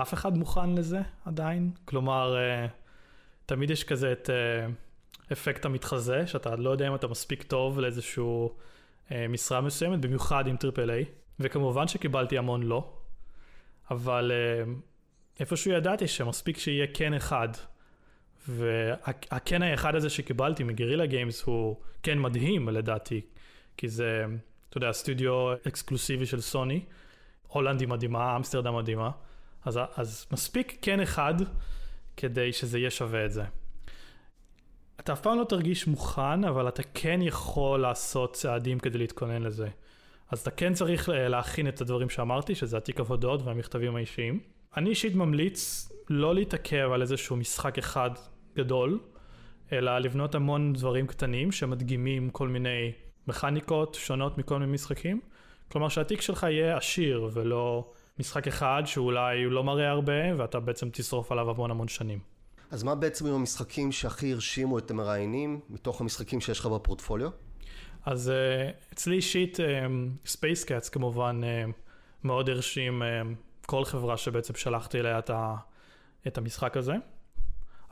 שאף 0.00 0.14
אחד 0.14 0.38
מוכן 0.38 0.74
לזה 0.74 1.00
עדיין. 1.24 1.70
כלומר, 1.84 2.36
אה, 2.36 2.66
תמיד 3.46 3.70
יש 3.70 3.84
כזה 3.84 4.12
את 4.12 4.30
אה, 4.30 4.66
אפקט 5.32 5.64
המתחזה, 5.64 6.26
שאתה 6.26 6.56
לא 6.56 6.70
יודע 6.70 6.88
אם 6.88 6.94
אתה 6.94 7.08
מספיק 7.08 7.42
טוב 7.42 7.80
לאיזשהו 7.80 8.56
אה, 9.12 9.26
משרה 9.28 9.60
מסוימת, 9.60 10.00
במיוחד 10.00 10.46
עם 10.46 10.56
triple 10.56 10.90
A. 10.90 11.04
וכמובן 11.40 11.88
שקיבלתי 11.88 12.38
המון 12.38 12.62
לא, 12.62 12.92
אבל 13.90 14.32
איפשהו 15.40 15.70
ידעתי 15.72 16.08
שמספיק 16.08 16.58
שיהיה 16.58 16.86
כן 16.94 17.14
אחד. 17.14 17.48
והכן 18.48 19.62
האחד 19.62 19.94
הזה 19.94 20.10
שקיבלתי 20.10 20.64
מגרילה 20.64 21.06
גיימס 21.06 21.42
הוא 21.42 21.76
כן 22.02 22.18
מדהים 22.18 22.68
לדעתי, 22.68 23.20
כי 23.76 23.88
זה, 23.88 24.24
אתה 24.68 24.78
יודע, 24.78 24.92
סטודיו 24.92 25.52
אקסקלוסיבי 25.68 26.26
של 26.26 26.40
סוני, 26.40 26.84
הולנדי 27.48 27.86
מדהימה, 27.86 28.36
אמסטרדם 28.36 28.76
מדהימה, 28.76 29.10
אז, 29.64 29.80
אז 29.96 30.26
מספיק 30.32 30.78
כן 30.82 31.00
אחד 31.00 31.34
כדי 32.16 32.52
שזה 32.52 32.78
יהיה 32.78 32.90
שווה 32.90 33.24
את 33.24 33.32
זה. 33.32 33.44
אתה 35.00 35.12
אף 35.12 35.20
פעם 35.20 35.38
לא 35.38 35.44
תרגיש 35.44 35.86
מוכן, 35.86 36.44
אבל 36.44 36.68
אתה 36.68 36.82
כן 36.94 37.20
יכול 37.22 37.80
לעשות 37.80 38.34
צעדים 38.34 38.78
כדי 38.78 38.98
להתכונן 38.98 39.42
לזה. 39.42 39.68
אז 40.30 40.40
אתה 40.40 40.50
כן 40.50 40.74
צריך 40.74 41.08
להכין 41.08 41.68
את 41.68 41.80
הדברים 41.80 42.10
שאמרתי, 42.10 42.54
שזה 42.54 42.76
התיק 42.76 43.00
עבודות 43.00 43.42
והמכתבים 43.42 43.96
האישיים. 43.96 44.40
אני 44.76 44.90
אישית 44.90 45.14
ממליץ 45.14 45.92
לא 46.10 46.34
להתעכב 46.34 46.90
על 46.92 47.02
איזשהו 47.02 47.36
משחק 47.36 47.78
אחד 47.78 48.10
גדול, 48.56 49.00
אלא 49.72 49.98
לבנות 49.98 50.34
המון 50.34 50.72
דברים 50.72 51.06
קטנים 51.06 51.52
שמדגימים 51.52 52.30
כל 52.30 52.48
מיני 52.48 52.92
מכניקות 53.26 53.94
שונות 53.94 54.38
מכל 54.38 54.58
מיני 54.58 54.72
משחקים. 54.72 55.20
כלומר 55.72 55.88
שהתיק 55.88 56.20
שלך 56.20 56.42
יהיה 56.42 56.76
עשיר 56.76 57.30
ולא 57.32 57.92
משחק 58.20 58.46
אחד 58.46 58.82
שאולי 58.86 59.42
הוא 59.42 59.52
לא 59.52 59.64
מראה 59.64 59.90
הרבה 59.90 60.36
ואתה 60.38 60.60
בעצם 60.60 60.88
תשרוף 60.92 61.32
עליו 61.32 61.50
המון 61.50 61.70
המון 61.70 61.88
שנים. 61.88 62.18
אז 62.70 62.82
מה 62.82 62.94
בעצם 62.94 63.26
עם 63.26 63.34
המשחקים 63.34 63.92
שהכי 63.92 64.32
הרשימו 64.32 64.78
את 64.78 64.90
המראיינים 64.90 65.60
מתוך 65.70 66.00
המשחקים 66.00 66.40
שיש 66.40 66.60
לך 66.60 66.66
בפורטפוליו? 66.66 67.30
אז 68.06 68.32
uh, 68.32 68.92
אצלי 68.92 69.16
אישית 69.16 69.58
Space 70.26 70.64
um, 70.64 70.68
Cats 70.68 70.88
כמובן 70.88 71.40
uh, 71.42 71.72
מאוד 72.24 72.48
הרשים 72.48 73.02
כל 73.66 73.84
חברה 73.84 74.16
שבעצם 74.16 74.54
שלחתי 74.54 75.00
אליה 75.00 75.20
את 76.26 76.38
המשחק 76.38 76.76
הזה. 76.76 76.94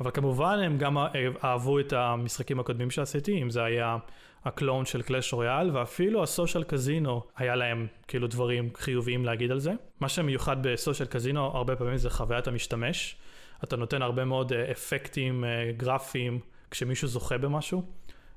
אבל 0.01 0.11
כמובן 0.11 0.59
הם 0.59 0.79
גם 0.79 0.97
אהבו 1.45 1.81
את 1.81 1.93
המשחקים 1.93 2.61
הקודמים 2.61 2.91
שעשיתי, 2.91 3.43
אם 3.43 3.51
זה 3.51 3.65
היה 3.65 3.97
הקלון 4.45 4.85
של 4.85 5.03
Clash 5.03 5.33
Royale, 5.33 5.71
ואפילו 5.77 6.23
ה 6.23 6.29
social 6.29 6.65
casino, 6.65 7.23
היה 7.37 7.57
להם 7.57 7.87
כאילו 8.09 8.27
דברים 8.27 8.71
חיוביים 8.75 9.25
להגיד 9.25 9.51
על 9.51 9.59
זה. 9.59 9.73
מה 10.01 10.09
שמיוחד 10.09 10.57
ב 10.63 10.69
social 10.69 11.09
casino 11.09 11.41
הרבה 11.41 11.77
פעמים 11.77 11.97
זה 11.97 12.11
חוויית 12.11 12.47
המשתמש. 12.47 13.17
אתה 13.65 13.77
נותן 13.77 14.03
הרבה 14.03 14.25
מאוד 14.25 14.53
אה, 14.53 14.71
אפקטים 14.71 15.45
אה, 15.45 15.73
גרפיים 15.77 16.41
כשמישהו 16.71 17.09
זוכה 17.09 17.39
במשהו, 17.39 17.83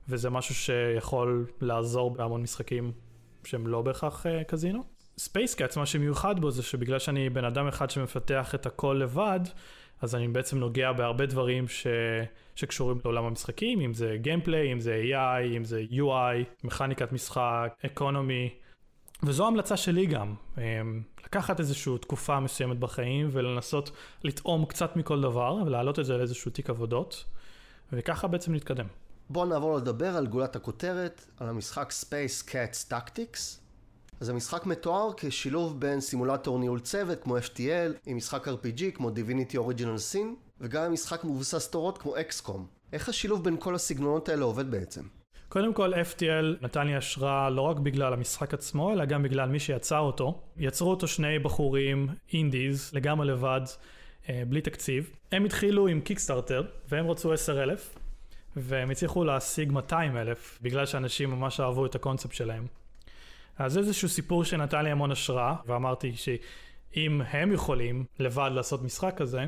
וזה 0.10 0.30
משהו 0.30 0.56
שיכול 0.56 1.46
לעזור 1.62 2.12
בהמון 2.12 2.42
משחקים 2.42 2.92
שהם 3.44 3.68
לא 3.68 3.82
בהכרח 3.82 4.26
אה, 4.26 4.44
קזינו. 4.44 4.84
Space 5.18 5.48
Cats, 5.48 5.78
מה 5.78 5.86
שמיוחד 5.86 6.40
בו 6.40 6.52
זה 6.52 6.64
שבגלל 6.64 7.00
שאני 7.00 7.30
בן 7.30 7.46
אדם 7.46 7.68
אחד 7.68 7.90
שמפתח 7.90 8.56
את 8.56 8.66
הכל 8.66 9.00
לבד, 9.02 9.40
אז 10.02 10.16
אני 10.16 10.28
בעצם 10.28 10.58
נוגע 10.58 10.92
בהרבה 10.92 11.26
דברים 11.26 11.68
ש... 11.68 11.88
שקשורים 12.56 13.00
לעולם 13.06 13.26
המשחקים, 13.26 13.82
אם 13.82 13.94
זה 13.94 14.18
gameplay, 14.22 14.74
אם 14.74 14.80
זה 14.80 15.02
AI, 15.10 15.58
אם 15.58 15.66
זה 15.66 15.84
UI, 15.92 16.64
מכניקת 16.64 17.12
משחק, 17.12 17.74
economy, 17.86 18.50
וזו 19.24 19.48
המלצה 19.48 19.78
שלי 19.78 20.06
גם, 20.06 20.36
אמ, 20.58 21.02
לקחת 21.26 21.60
איזושהי 21.60 21.98
תקופה 22.02 22.40
מסוימת 22.40 22.80
בחיים 22.80 23.30
ולנסות 23.32 23.92
לטעום 24.24 24.66
קצת 24.66 24.96
מכל 24.96 25.22
דבר 25.22 25.58
ולהעלות 25.66 26.00
את 26.00 26.06
זה 26.06 26.18
לאיזשהו 26.18 26.52
תיק 26.52 26.70
עבודות, 26.70 27.26
וככה 27.94 28.28
בעצם 28.28 28.54
להתקדם. 28.54 28.88
בואו 29.30 29.46
נעבור 29.46 29.78
לדבר 29.78 30.18
על 30.18 30.28
גולת 30.28 30.56
הכותרת, 30.56 31.26
על 31.40 31.50
המשחק 31.50 31.94
Space 32.02 32.50
Cats 32.50 32.92
Tactics. 32.92 33.61
אז 34.22 34.30
המשחק 34.30 34.66
מתואר 34.66 35.12
כשילוב 35.18 35.80
בין 35.80 36.02
סימולטור 36.02 36.60
ניהול 36.60 36.80
צוות 36.80 37.24
כמו 37.24 37.38
FTL 37.38 37.92
עם 38.06 38.18
משחק 38.18 38.48
RPG 38.48 38.92
כמו 38.94 39.10
Divinity 39.10 39.56
Original 39.56 40.14
Sin 40.14 40.28
וגם 40.60 40.94
משחק 40.94 41.24
מבוסס 41.24 41.70
תורות 41.70 41.98
כמו 41.98 42.16
XCOM. 42.16 42.60
איך 42.94 43.10
השילוב 43.10 43.44
בין 43.44 43.58
כל 43.60 43.76
הסגנונות 43.76 44.30
האלה 44.30 44.46
עובד 44.46 44.72
בעצם? 44.72 45.02
קודם 45.50 45.74
כל 45.74 45.94
FTL 45.94 46.64
נתן 46.64 46.88
לי 46.88 46.96
השראה 46.96 47.50
לא 47.50 47.62
רק 47.62 47.78
בגלל 47.78 48.14
המשחק 48.14 48.54
עצמו, 48.54 48.92
אלא 48.92 49.06
גם 49.06 49.24
בגלל 49.24 49.50
מי 49.50 49.60
שיצר 49.60 50.00
אותו. 50.00 50.42
יצרו 50.58 50.90
אותו 50.90 51.08
שני 51.08 51.40
בחורים 51.40 52.08
אינדיז, 52.34 52.92
לגמרי 52.94 53.28
לבד, 53.28 53.62
אה, 54.30 54.44
בלי 54.48 54.62
תקציב. 54.62 55.10
הם 55.32 55.46
התחילו 55.46 55.88
עם 55.88 56.02
קיקסטארטר, 56.02 56.64
והם 56.90 57.08
רצו 57.08 57.34
10,000, 57.34 57.90
והם 58.56 58.90
הצליחו 58.90 59.24
להשיג 59.24 59.72
200,000, 59.72 60.60
בגלל 60.62 60.86
שאנשים 60.86 61.32
ממש 61.32 61.60
אהבו 61.60 61.86
את 61.86 61.96
הקונספט 61.96 62.34
שלהם. 62.34 62.81
אז 63.66 63.78
איזשהו 63.78 64.10
סיפור 64.10 64.44
שנתן 64.44 64.84
לי 64.84 64.92
המון 64.92 65.12
השראה, 65.12 65.56
ואמרתי 65.66 66.14
שאם 66.16 67.22
הם 67.22 67.52
יכולים 67.52 68.06
לבד 68.20 68.52
לעשות 68.54 68.84
משחק 68.84 69.14
כזה, 69.18 69.46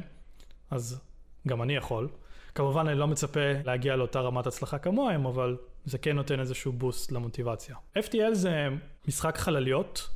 אז 0.72 1.02
גם 1.48 1.62
אני 1.62 1.76
יכול. 1.76 2.10
כמובן 2.56 2.88
אני 2.88 3.00
לא 3.00 3.08
מצפה 3.08 3.40
להגיע 3.66 3.96
לאותה 3.96 4.20
רמת 4.20 4.48
הצלחה 4.48 4.78
כמוהם, 4.78 5.26
אבל 5.26 5.58
זה 5.86 5.98
כן 5.98 6.16
נותן 6.16 6.40
איזשהו 6.40 6.72
בוסט 6.72 7.12
למוטיבציה. 7.12 7.76
FTL 7.98 8.34
זה 8.34 8.70
משחק 9.08 9.38
חלליות 9.38 10.10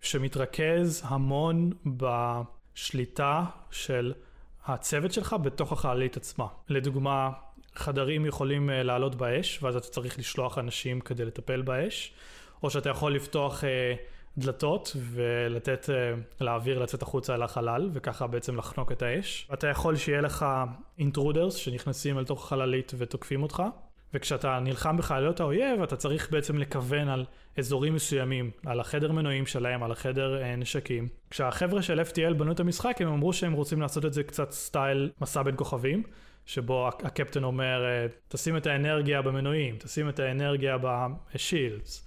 שמתרכז 0.00 1.02
המון 1.04 1.70
בשליטה 1.86 3.44
של 3.70 4.12
הצוות 4.66 5.12
שלך 5.12 5.36
בתוך 5.42 5.72
החללית 5.72 6.16
עצמה. 6.16 6.46
לדוגמה, 6.68 7.30
חדרים 7.74 8.26
יכולים 8.26 8.70
אה, 8.70 8.82
לעלות 8.82 9.14
באש, 9.14 9.62
ואז 9.62 9.76
אתה 9.76 9.86
צריך 9.86 10.18
לשלוח 10.18 10.58
אנשים 10.58 11.00
כדי 11.00 11.24
לטפל 11.24 11.62
באש, 11.62 12.14
או 12.64 12.70
שאתה 12.70 12.90
יכול 12.90 13.14
לפתוח 13.14 13.64
אה, 13.64 13.94
דלתות 14.38 14.96
ולתת 14.96 15.90
אה, 15.90 16.14
לאוויר 16.40 16.78
לצאת 16.78 17.02
החוצה 17.02 17.34
אל 17.34 17.42
החלל, 17.42 17.90
וככה 17.92 18.26
בעצם 18.26 18.56
לחנוק 18.56 18.92
את 18.92 19.02
האש. 19.02 19.48
אתה 19.52 19.66
יכול 19.66 19.96
שיהיה 19.96 20.20
לך 20.20 20.46
אינטרודרס 20.98 21.54
שנכנסים 21.54 22.18
אל 22.18 22.24
תוך 22.24 22.44
החללית 22.44 22.92
ותוקפים 22.98 23.42
אותך. 23.42 23.62
וכשאתה 24.14 24.58
נלחם 24.62 24.96
בחיילות 24.96 25.40
האויב, 25.40 25.82
אתה 25.82 25.96
צריך 25.96 26.30
בעצם 26.30 26.58
לכוון 26.58 27.08
על 27.08 27.24
אזורים 27.58 27.94
מסוימים, 27.94 28.50
על 28.66 28.80
החדר 28.80 29.12
מנועים 29.12 29.46
שלהם, 29.46 29.82
על 29.82 29.92
החדר 29.92 30.42
אה, 30.42 30.56
נשקים. 30.56 31.08
כשהחבר'ה 31.30 31.82
של 31.82 32.00
FTL 32.00 32.34
בנו 32.34 32.52
את 32.52 32.60
המשחק, 32.60 32.96
הם 33.00 33.08
אמרו 33.08 33.32
שהם 33.32 33.52
רוצים 33.52 33.80
לעשות 33.80 34.04
את 34.04 34.12
זה 34.12 34.22
קצת 34.22 34.50
סטייל 34.50 35.10
מסע 35.20 35.42
בין 35.42 35.56
כוכבים, 35.56 36.02
שבו 36.46 36.88
הקפטן 36.88 37.44
אומר, 37.44 37.84
תשים 38.28 38.56
את 38.56 38.66
האנרגיה 38.66 39.22
במנועים, 39.22 39.76
תשים 39.78 40.08
את 40.08 40.18
האנרגיה 40.18 40.76
בשילדס. 41.34 42.06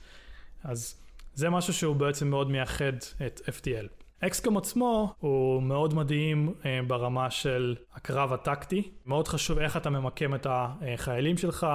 אז 0.67 0.95
זה 1.33 1.49
משהו 1.49 1.73
שהוא 1.73 1.95
בעצם 1.95 2.27
מאוד 2.27 2.51
מייחד 2.51 2.93
את 3.25 3.41
FTL. 3.45 3.87
אקסקום 4.19 4.57
עצמו 4.57 5.13
הוא 5.19 5.63
מאוד 5.63 5.93
מדהים 5.93 6.53
אה, 6.65 6.79
ברמה 6.87 7.29
של 7.29 7.75
הקרב 7.93 8.33
הטקטי. 8.33 8.91
מאוד 9.05 9.27
חשוב 9.27 9.59
איך 9.59 9.77
אתה 9.77 9.89
ממקם 9.89 10.35
את 10.35 10.47
החיילים 10.49 11.37
שלך, 11.37 11.67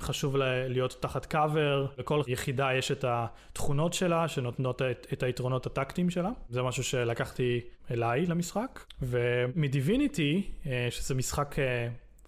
חשוב 0.00 0.36
להיות 0.68 0.96
תחת 1.00 1.26
קאבר, 1.26 1.86
לכל 1.98 2.22
יחידה 2.26 2.74
יש 2.74 2.92
את 2.92 3.04
התכונות 3.08 3.92
שלה 3.92 4.28
שנותנות 4.28 4.82
את, 4.82 5.06
את 5.12 5.22
היתרונות 5.22 5.66
הטקטיים 5.66 6.10
שלה. 6.10 6.30
זה 6.48 6.62
משהו 6.62 6.84
שלקחתי 6.84 7.60
אליי 7.90 8.26
למשחק. 8.26 8.80
ומ 9.02 9.29
Divinity, 9.29 10.50
אה, 10.66 10.86
שזה 10.90 11.14
משחק... 11.14 11.56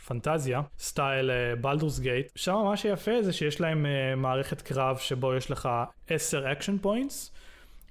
אה, 0.00 0.06
פנטזיה, 0.06 0.60
style 0.78 1.30
Baldur's 1.60 1.98
Gate, 1.98 2.32
שם 2.36 2.56
מה 2.64 2.76
שיפה 2.76 3.22
זה 3.22 3.32
שיש 3.32 3.60
להם 3.60 3.86
uh, 3.86 4.16
מערכת 4.16 4.62
קרב 4.62 4.98
שבו 4.98 5.34
יש 5.34 5.50
לך 5.50 5.68
10 6.08 6.52
action 6.52 6.78
points, 6.78 7.32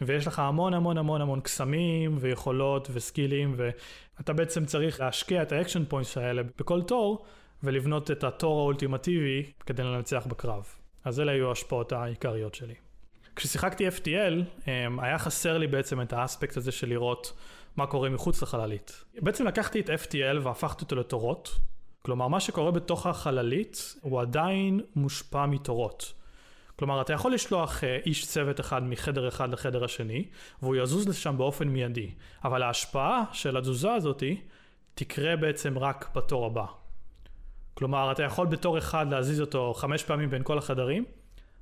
ויש 0.01 0.27
לך 0.27 0.39
המון 0.39 0.73
המון 0.73 0.97
המון 0.97 1.21
המון 1.21 1.41
קסמים 1.41 2.17
ויכולות 2.19 2.87
ו 2.93 3.01
skillים 3.01 3.55
ואתה 3.57 4.33
בעצם 4.33 4.65
צריך 4.65 4.99
להשקיע 4.99 5.41
את 5.41 5.51
ה 5.51 5.56
action 5.56 5.85
points 5.85 6.17
האלה 6.17 6.41
בכל 6.57 6.81
תור 6.81 7.25
ולבנות 7.63 8.11
את 8.11 8.23
התור 8.23 8.59
האולטימטיבי 8.59 9.51
כדי 9.65 9.83
לנצח 9.83 10.25
בקרב. 10.27 10.65
אז 11.03 11.19
אלה 11.19 11.31
היו 11.31 11.49
ההשפעות 11.49 11.91
העיקריות 11.91 12.55
שלי. 12.55 12.73
כששיחקתי 13.35 13.87
FTL 13.87 14.67
אמ, 14.67 14.99
היה 14.99 15.19
חסר 15.19 15.57
לי 15.57 15.67
בעצם 15.67 16.01
את 16.01 16.13
האספקט 16.13 16.57
הזה 16.57 16.71
של 16.71 16.89
לראות 16.89 17.33
מה 17.75 17.87
קורה 17.87 18.09
מחוץ 18.09 18.41
לחללית. 18.41 19.03
בעצם 19.21 19.47
לקחתי 19.47 19.79
את 19.79 19.89
FTL 19.89 20.39
והפכתי 20.43 20.83
אותו 20.83 20.95
לתורות, 20.95 21.59
כלומר 22.09 22.27
מה 22.27 22.39
שקורה 22.39 22.71
בתוך 22.71 23.07
החללית 23.07 23.95
הוא 24.01 24.21
עדיין 24.21 24.81
מושפע 24.95 25.45
מתורות. 25.45 26.13
כלומר, 26.75 27.01
אתה 27.01 27.13
יכול 27.13 27.33
לשלוח 27.33 27.83
אה, 27.83 27.97
איש 28.05 28.25
צוות 28.25 28.59
אחד 28.59 28.83
מחדר 28.83 29.27
אחד 29.27 29.49
לחדר 29.49 29.83
השני, 29.83 30.25
והוא 30.61 30.75
יזוז 30.75 31.07
לשם 31.07 31.37
באופן 31.37 31.67
מיידי. 31.67 32.11
אבל 32.43 32.63
ההשפעה 32.63 33.23
של 33.31 33.57
התזוזה 33.57 33.93
הזאתי 33.93 34.41
תקרה 34.93 35.35
בעצם 35.35 35.77
רק 35.77 36.09
בתור 36.15 36.45
הבא. 36.45 36.65
כלומר, 37.73 38.11
אתה 38.11 38.23
יכול 38.23 38.47
בתור 38.47 38.77
אחד 38.77 39.11
להזיז 39.11 39.41
אותו 39.41 39.73
חמש 39.73 40.03
פעמים 40.03 40.29
בין 40.29 40.43
כל 40.43 40.57
החדרים, 40.57 41.05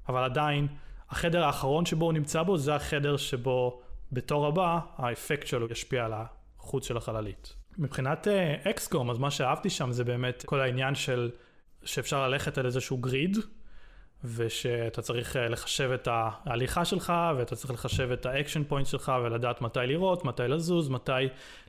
אבל 0.10 0.24
עדיין, 0.24 0.68
החדר 1.10 1.44
האחרון 1.44 1.86
שבו 1.86 2.06
הוא 2.06 2.14
נמצא 2.14 2.44
בו, 2.44 2.58
זה 2.58 2.76
החדר 2.76 3.18
שבו 3.18 3.82
בתור 4.12 4.48
הבא, 4.48 4.80
האפקט 4.96 5.48
שלו 5.48 5.72
ישפיע 5.72 6.06
על 6.06 6.14
החוץ 6.14 6.88
של 6.88 6.98
החללית. 6.98 7.54
מבחינת 7.78 8.28
XCOM, 8.64 9.10
uh, 9.10 9.12
אז 9.12 9.18
מה 9.18 9.32
שאהבתי 9.32 9.70
שם 9.70 9.92
זה 9.92 10.04
באמת 10.04 10.44
כל 10.46 10.60
העניין 10.60 10.96
של 10.96 11.32
שאפשר 11.86 12.28
ללכת 12.28 12.58
על 12.58 12.66
איזשהו 12.66 12.98
grid, 12.98 13.38
ושאתה 14.24 15.02
צריך 15.02 15.36
אה, 15.36 15.48
לחשב 15.48 15.92
את 15.92 16.08
ההליכה 16.12 16.86
שלך, 16.86 17.14
ואתה 17.38 17.56
צריך 17.56 17.74
לחשב 17.74 18.12
את 18.12 18.26
ה 18.26 18.31
action 18.31 18.64
point 18.64 18.88
שלך, 18.88 19.12
ולדעת 19.24 19.62
מתי 19.62 19.80
לירות, 19.84 20.26
מתי 20.26 20.44
לזוז, 20.48 20.90
מתי 20.90 21.12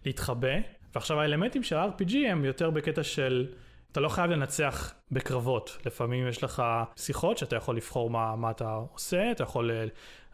להתחבא. 0.06 0.56
ועכשיו 0.94 1.20
האלמנטים 1.20 1.62
של 1.62 1.76
RPG 1.76 2.16
הם 2.30 2.44
יותר 2.44 2.70
בקטע 2.70 3.02
של, 3.02 3.46
אתה 3.92 4.00
לא 4.00 4.08
חייב 4.08 4.30
לנצח 4.30 4.94
בקרבות. 5.12 5.78
לפעמים 5.86 6.28
יש 6.28 6.44
לך 6.44 6.62
שיחות 6.96 7.38
שאתה 7.38 7.56
יכול 7.56 7.76
לבחור 7.76 8.10
מה, 8.10 8.36
מה 8.36 8.50
אתה 8.50 8.72
עושה, 8.92 9.30
אתה 9.30 9.42
יכול 9.42 9.70
אה, 9.70 9.84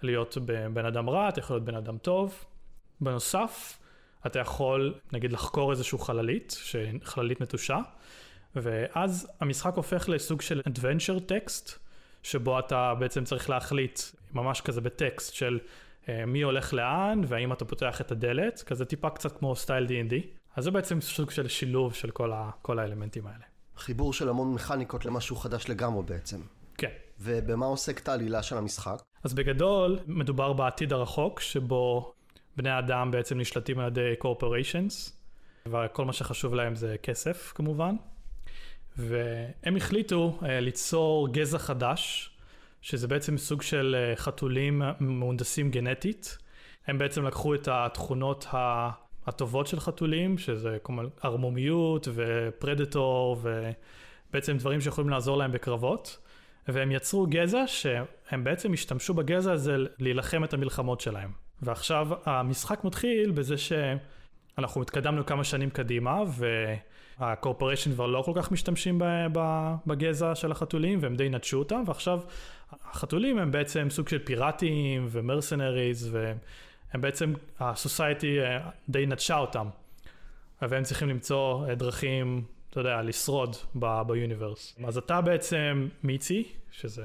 להיות 0.02 0.38
בן 0.73 0.87
אדם 0.87 1.11
רע, 1.11 1.28
אתה 1.28 1.38
יכול 1.38 1.57
להיות 1.57 1.64
בן 1.64 1.75
אדם 1.75 1.99
טוב. 1.99 2.45
בנוסף, 3.00 3.78
אתה 4.26 4.38
יכול 4.38 4.95
נגיד 5.12 5.33
לחקור 5.33 5.71
איזשהו 5.71 5.99
חללית, 5.99 6.57
חללית 7.02 7.40
נטושה, 7.40 7.78
ואז 8.57 9.28
המשחק 9.40 9.75
הופך 9.75 10.09
לסוג 10.09 10.40
של 10.40 10.61
adventure 10.69 11.31
text. 11.31 11.85
שבו 12.25 12.59
אתה 12.59 12.95
בעצם 12.99 13.25
צריך 13.25 13.50
להחליט, 13.50 14.00
ממש 14.33 14.61
כזה 14.61 14.81
בטקסט 14.81 15.35
של 15.35 15.59
uh, 16.04 16.09
מי 16.26 16.43
הולך 16.43 16.75
לאן 16.75 17.23
והאם 17.26 17.52
אתה 17.52 17.64
פותח 17.64 18.00
את 18.00 18.12
הדלת, 18.12 18.62
כזה 18.62 18.85
טיפה 18.85 19.11
קצת 19.11 19.38
כמו 19.38 19.57
סטייל 19.57 19.87
D&D. 19.87 20.14
אז 20.57 20.64
זה 20.64 20.71
בעצם 20.71 21.00
סוג 21.00 21.31
של 21.31 21.49
שילוב 21.49 21.95
של 21.95 22.11
כל, 22.11 22.33
ה, 22.33 22.50
כל 22.62 22.78
האלמנטים 22.78 23.26
האלה. 23.26 23.45
חיבור 23.76 24.12
של 24.12 24.28
המון 24.28 24.54
מכניקות 24.54 25.04
למשהו 25.04 25.37
חדש 25.37 25.69
לגמרי 25.69 26.02
בעצם. 26.02 26.40
כן. 26.78 26.90
ובמה 27.21 27.66
עוסקת 27.66 28.09
העלילה 28.09 28.43
של 28.43 28.57
המשחק? 28.57 29.02
אז 29.25 29.35
בגדול, 29.35 29.99
מדובר 30.07 30.52
בעתיד 30.52 30.93
הרחוק, 30.93 31.40
שבו 31.40 32.12
בני 32.56 32.70
האדם 32.70 33.11
בעצם 33.11 33.38
נשלטים 33.38 33.78
על 33.78 33.87
ידי 33.87 34.14
corporations, 34.23 35.11
וכל 35.66 36.04
מה 36.04 36.12
שחשוב 36.12 36.54
להם 36.54 36.75
זה 36.75 36.96
כסף 37.02 37.52
כמובן. 37.54 37.96
והם 38.96 39.76
החליטו 39.76 40.38
uh, 40.40 40.44
ליצור 40.46 41.28
גזע 41.32 41.58
חדש, 41.58 42.30
שזה 42.82 43.08
בעצם 43.08 43.38
סוג 43.38 43.62
של 43.62 43.96
uh, 43.96 44.19
חתולים 44.19 44.82
מהונדסים 45.00 45.71
גנטית. 45.71 46.38
הם 46.86 46.99
בעצם 46.99 47.25
לקחו 47.25 47.54
את 47.54 47.69
התכונות 47.73 48.47
הטובות 49.26 49.67
של 49.67 49.80
חתולים, 49.80 50.38
שזה 50.38 50.76
כמו 50.84 51.02
ערמומיות 51.23 52.08
ופרדטור 52.14 53.43
ובעצם 53.43 54.56
דברים 54.56 54.80
שיכולים 54.80 55.10
לעזור 55.10 55.36
להם 55.36 55.52
בקרבות. 55.52 56.19
והם 56.69 56.93
יצרו 56.93 57.26
גזע 57.26 57.64
שהם 57.67 58.45
בעצם 58.45 58.73
השתמשו 58.73 59.14
בגזע 59.14 59.52
הזה 59.52 59.76
להילחם 59.99 60.45
את 60.45 60.54
המלחמות 60.54 61.00
שלהם. 61.00 61.44
ועכשיו 61.62 62.08
המשחק 62.25 62.84
מתחיל 62.84 63.30
בזה 63.30 63.54
שאנחנו 63.58 64.82
התקדמנו 64.82 65.26
כמה 65.26 65.45
שנים 65.45 65.71
קדימה, 65.71 66.23
ו... 66.28 66.47
הקורפוריישן 67.19 67.93
כבר 67.93 68.06
לא 68.06 68.23
כל 68.23 68.32
כך 68.34 68.52
משתמשים 68.52 69.02
בגזע 69.86 70.34
של 70.34 70.52
החתולים 70.52 70.99
והם 71.02 71.17
די 71.17 71.28
נטשו 71.28 71.58
אותם 71.58 71.82
ועכשיו 71.86 72.21
החתולים 72.84 73.38
הם 73.38 73.50
בעצם 73.50 73.86
סוג 73.90 74.08
של 74.08 74.19
פיראטים 74.19 75.06
ומרסנריז 75.10 76.08
והם 76.12 77.00
בעצם 77.00 77.32
הסוסייטי 77.60 78.40
אה, 78.40 78.71
די 78.88 79.06
נטשה 79.06 79.38
אותם 79.38 79.69
והם 80.62 80.82
צריכים 80.82 81.08
למצוא 81.08 81.69
אה, 81.69 81.75
דרכים, 81.75 82.45
אתה 82.71 82.80
יודע, 82.80 83.02
לשרוד 83.02 83.56
ביוניברס. 84.06 84.76
אז 84.86 84.99
אתה 84.99 85.21
בעצם 85.21 85.88
מיצי, 86.02 86.45
שזה 86.71 87.04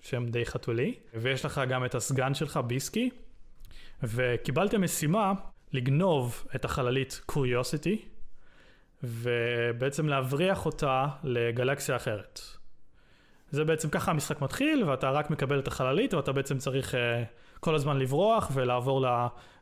שם 0.00 0.26
די 0.26 0.46
חתולי, 0.46 0.94
ויש 1.14 1.44
לך 1.44 1.60
גם 1.68 1.84
את 1.84 1.94
הסגן 1.94 2.34
שלך 2.34 2.60
ביסקי, 2.66 3.10
וקיבלת 4.02 4.74
משימה 4.74 5.32
לגנוב 5.72 6.46
את 6.54 6.64
החללית 6.64 7.20
קוריוסיטי, 7.26 8.04
ובעצם 9.02 10.08
להבריח 10.08 10.66
אותה 10.66 11.06
לגלקסיה 11.24 11.96
אחרת. 11.96 12.40
זה 13.50 13.64
בעצם 13.64 13.88
ככה 13.90 14.10
המשחק 14.10 14.40
מתחיל, 14.40 14.84
ואתה 14.84 15.10
רק 15.10 15.30
מקבל 15.30 15.58
את 15.58 15.68
החללית, 15.68 16.14
ואתה 16.14 16.32
בעצם 16.32 16.58
צריך 16.58 16.94
uh, 16.94 16.96
כל 17.60 17.74
הזמן 17.74 17.98
לברוח 17.98 18.50
ולעבור 18.54 19.06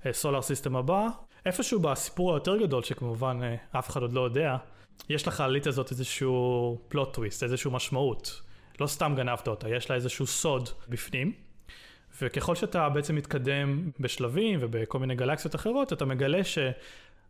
לסולאר 0.04 0.42
סיסטם 0.42 0.76
הבא. 0.76 1.06
איפשהו 1.46 1.80
בסיפור 1.80 2.32
היותר 2.32 2.56
גדול, 2.56 2.82
שכמובן 2.82 3.40
uh, 3.42 3.78
אף 3.78 3.90
אחד 3.90 4.02
עוד 4.02 4.12
לא 4.12 4.20
יודע, 4.20 4.56
יש 5.08 5.28
לחללית 5.28 5.66
הזאת 5.66 5.90
איזשהו 5.90 6.78
פלוט 6.88 7.14
טוויסט, 7.14 7.42
איזשהו 7.42 7.70
משמעות. 7.70 8.42
לא 8.80 8.86
סתם 8.86 9.14
גנבת 9.16 9.48
אותה, 9.48 9.68
יש 9.68 9.90
לה 9.90 9.96
איזשהו 9.96 10.26
סוד 10.26 10.68
בפנים. 10.88 11.32
וככל 12.22 12.54
שאתה 12.54 12.88
בעצם 12.88 13.14
מתקדם 13.14 13.90
בשלבים 14.00 14.58
ובכל 14.62 14.98
מיני 14.98 15.14
גלקסיות 15.14 15.54
אחרות, 15.54 15.92
אתה 15.92 16.04
מגלה 16.04 16.44
ש... 16.44 16.58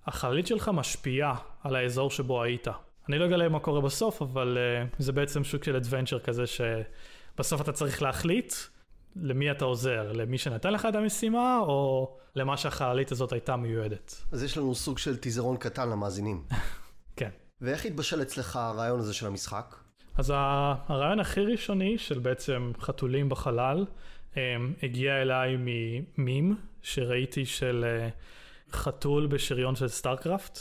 החללית 0.06 0.46
שלך 0.46 0.70
משפיעה 0.74 1.34
על 1.62 1.76
האזור 1.76 2.10
שבו 2.10 2.42
היית. 2.42 2.68
אני 3.08 3.18
לא 3.18 3.26
אגלה 3.26 3.48
מה 3.48 3.60
קורה 3.60 3.80
בסוף, 3.80 4.22
אבל 4.22 4.58
uh, 4.58 4.96
זה 4.98 5.12
בעצם 5.12 5.44
שוק 5.44 5.64
של 5.64 5.76
אדוונצ'ר 5.76 6.18
כזה 6.18 6.44
שבסוף 6.46 7.60
אתה 7.60 7.72
צריך 7.72 8.02
להחליט 8.02 8.54
למי 9.16 9.50
אתה 9.50 9.64
עוזר, 9.64 10.12
למי 10.12 10.38
שנתן 10.38 10.72
לך 10.72 10.86
את 10.86 10.94
המשימה, 10.94 11.58
או 11.58 12.16
למה 12.36 12.56
שהחללית 12.56 13.12
הזאת 13.12 13.32
הייתה 13.32 13.56
מיועדת. 13.56 14.24
אז 14.32 14.42
יש 14.42 14.58
לנו 14.58 14.74
סוג 14.74 14.98
של 14.98 15.16
טיזרון 15.16 15.56
קטן 15.56 15.88
למאזינים. 15.88 16.44
כן. 17.16 17.30
ואיך 17.60 17.84
התבשל 17.84 18.22
אצלך 18.22 18.56
הרעיון 18.56 19.00
הזה 19.00 19.14
של 19.14 19.26
המשחק? 19.26 19.76
אז 20.16 20.32
הרעיון 20.34 21.20
הכי 21.20 21.40
ראשוני 21.40 21.98
של 21.98 22.18
בעצם 22.18 22.72
חתולים 22.80 23.28
בחלל, 23.28 23.84
הגיע 24.82 25.22
אליי 25.22 25.56
ממים 25.58 26.56
שראיתי 26.82 27.46
של... 27.46 27.84
Uh, 28.10 28.12
חתול 28.74 29.26
בשריון 29.26 29.76
של 29.76 29.88
StarCraft. 29.88 30.58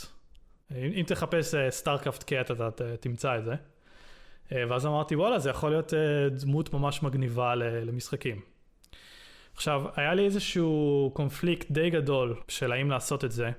אם, 0.72 1.02
תחפש 1.06 1.54
uh, 1.54 1.70
StarCraft 1.70 2.22
cat 2.22 2.50
אתה 2.50 2.96
תמצא 3.00 3.38
את 3.38 3.44
זה. 3.44 3.54
Uh, 3.54 4.52
ואז 4.68 4.86
אמרתי 4.86 5.16
וואלה 5.16 5.38
זה 5.38 5.50
יכול 5.50 5.70
להיות 5.70 5.92
דמות 6.30 6.72
ממש 6.72 7.02
מגניבה 7.02 7.54
למשחקים. 7.54 8.40
עכשיו 9.54 9.82
היה 9.96 10.14
לי 10.14 10.24
איזשהו 10.24 11.10
קונפליקט 11.14 11.70
די 11.70 11.90
גדול 11.90 12.40
של 12.48 12.72
האם 12.72 12.90
לעשות 12.90 13.24
את 13.24 13.32
זה. 13.32 13.50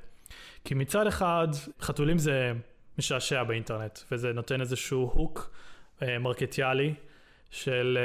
כי 0.63 0.73
מצד 0.73 1.07
אחד 1.07 1.47
חתולים 1.81 2.17
זה 2.17 2.53
משעשע 2.97 3.43
באינטרנט 3.43 3.99
וזה 4.11 4.33
נותן 4.33 4.61
איזשהו 4.61 5.11
hook 5.13 5.51
מרקטיאלי 6.01 6.93
של 7.51 7.97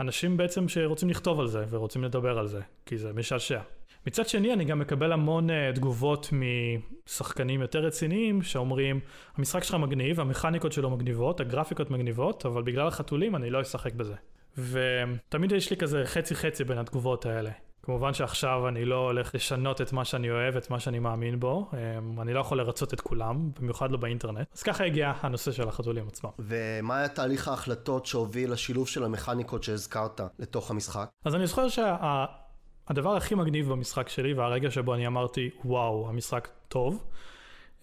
אנשים 0.00 0.36
בעצם 0.36 0.68
שרוצים 0.68 1.10
לכתוב 1.10 1.40
על 1.40 1.48
זה 1.48 1.64
ורוצים 1.70 2.04
לדבר 2.04 2.38
על 2.38 2.46
זה 2.46 2.60
כי 2.86 2.98
זה 2.98 3.12
משעשע. 3.12 3.60
מצד 4.06 4.28
שני 4.28 4.52
אני 4.52 4.64
גם 4.64 4.78
מקבל 4.78 5.12
המון 5.12 5.50
uh, 5.50 5.52
תגובות 5.74 6.30
משחקנים 6.32 7.60
יותר 7.60 7.78
רציניים 7.78 8.42
שאומרים 8.42 9.00
המשחק 9.36 9.64
שלך 9.64 9.74
מגניב, 9.74 10.20
המכניקות 10.20 10.72
שלו 10.72 10.90
מגניבות, 10.90 11.40
הגרפיקות 11.40 11.90
מגניבות, 11.90 12.46
אבל 12.46 12.62
בגלל 12.62 12.86
החתולים 12.86 13.36
אני 13.36 13.50
לא 13.50 13.60
אשחק 13.60 13.92
בזה. 13.94 14.14
ותמיד 14.58 15.52
יש 15.52 15.70
לי 15.70 15.76
כזה 15.76 16.02
חצי 16.06 16.34
חצי 16.34 16.64
בין 16.64 16.78
התגובות 16.78 17.26
האלה. 17.26 17.50
כמובן 17.90 18.14
שעכשיו 18.14 18.68
אני 18.68 18.84
לא 18.84 18.96
הולך 18.96 19.34
לשנות 19.34 19.80
את 19.80 19.92
מה 19.92 20.04
שאני 20.04 20.30
אוהב, 20.30 20.56
את 20.56 20.70
מה 20.70 20.80
שאני 20.80 20.98
מאמין 20.98 21.40
בו. 21.40 21.70
אמ, 21.72 22.20
אני 22.20 22.34
לא 22.34 22.40
יכול 22.40 22.58
לרצות 22.58 22.94
את 22.94 23.00
כולם, 23.00 23.50
במיוחד 23.58 23.90
לא 23.90 23.96
באינטרנט. 23.96 24.48
אז 24.54 24.62
ככה 24.62 24.84
הגיע 24.84 25.12
הנושא 25.20 25.52
של 25.52 25.68
החתולים 25.68 26.08
עצמם. 26.08 26.30
ומה 26.38 26.98
היה 26.98 27.08
תהליך 27.08 27.48
ההחלטות 27.48 28.06
שהוביל 28.06 28.52
לשילוב 28.52 28.88
של 28.88 29.04
המכניקות 29.04 29.62
שהזכרת 29.62 30.20
לתוך 30.38 30.70
המשחק? 30.70 31.08
אז 31.24 31.34
אני 31.34 31.46
זוכר 31.46 31.68
שהדבר 31.68 33.10
שה... 33.10 33.16
הכי 33.16 33.34
מגניב 33.34 33.68
במשחק 33.68 34.08
שלי, 34.08 34.32
והרגע 34.32 34.70
שבו 34.70 34.94
אני 34.94 35.06
אמרתי, 35.06 35.50
וואו, 35.64 36.08
המשחק 36.08 36.48
טוב, 36.68 37.04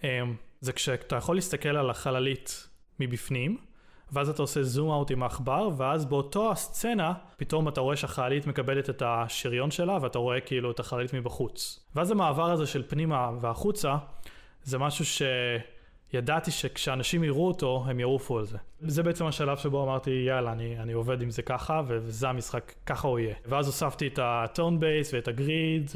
אמ, 0.04 0.08
זה 0.60 0.72
כשאתה 0.72 1.16
יכול 1.16 1.36
להסתכל 1.36 1.76
על 1.76 1.90
החללית 1.90 2.68
מבפנים, 3.00 3.58
ואז 4.12 4.28
אתה 4.28 4.42
עושה 4.42 4.62
זום 4.62 4.90
אאוט 4.90 5.10
עם 5.10 5.22
העכבר, 5.22 5.68
ואז 5.76 6.04
באותו 6.04 6.52
הסצנה, 6.52 7.12
פתאום 7.36 7.68
אתה 7.68 7.80
רואה 7.80 7.96
שהחללית 7.96 8.46
מקבלת 8.46 8.90
את 8.90 9.02
השריון 9.06 9.70
שלה, 9.70 9.98
ואתה 10.02 10.18
רואה 10.18 10.40
כאילו 10.40 10.70
את 10.70 10.80
החללית 10.80 11.14
מבחוץ. 11.14 11.86
ואז 11.94 12.10
המעבר 12.10 12.50
הזה 12.50 12.66
של 12.66 12.82
פנימה 12.88 13.30
והחוצה, 13.40 13.96
זה 14.62 14.78
משהו 14.78 15.04
שידעתי 16.12 16.50
שכשאנשים 16.50 17.24
יראו 17.24 17.48
אותו, 17.48 17.84
הם 17.86 18.00
יעופו 18.00 18.38
על 18.38 18.44
זה. 18.44 18.58
זה 18.80 19.02
בעצם 19.02 19.26
השלב 19.26 19.58
שבו 19.58 19.84
אמרתי, 19.84 20.10
יאללה, 20.10 20.52
אני, 20.52 20.78
אני 20.78 20.92
עובד 20.92 21.22
עם 21.22 21.30
זה 21.30 21.42
ככה, 21.42 21.82
וזה 21.86 22.28
המשחק, 22.28 22.72
ככה 22.86 23.08
הוא 23.08 23.18
יהיה. 23.18 23.34
ואז 23.46 23.66
הוספתי 23.66 24.06
את 24.06 24.18
הטון 24.22 24.80
בייס 24.80 25.14
ואת 25.14 25.28
הגריד, 25.28 25.90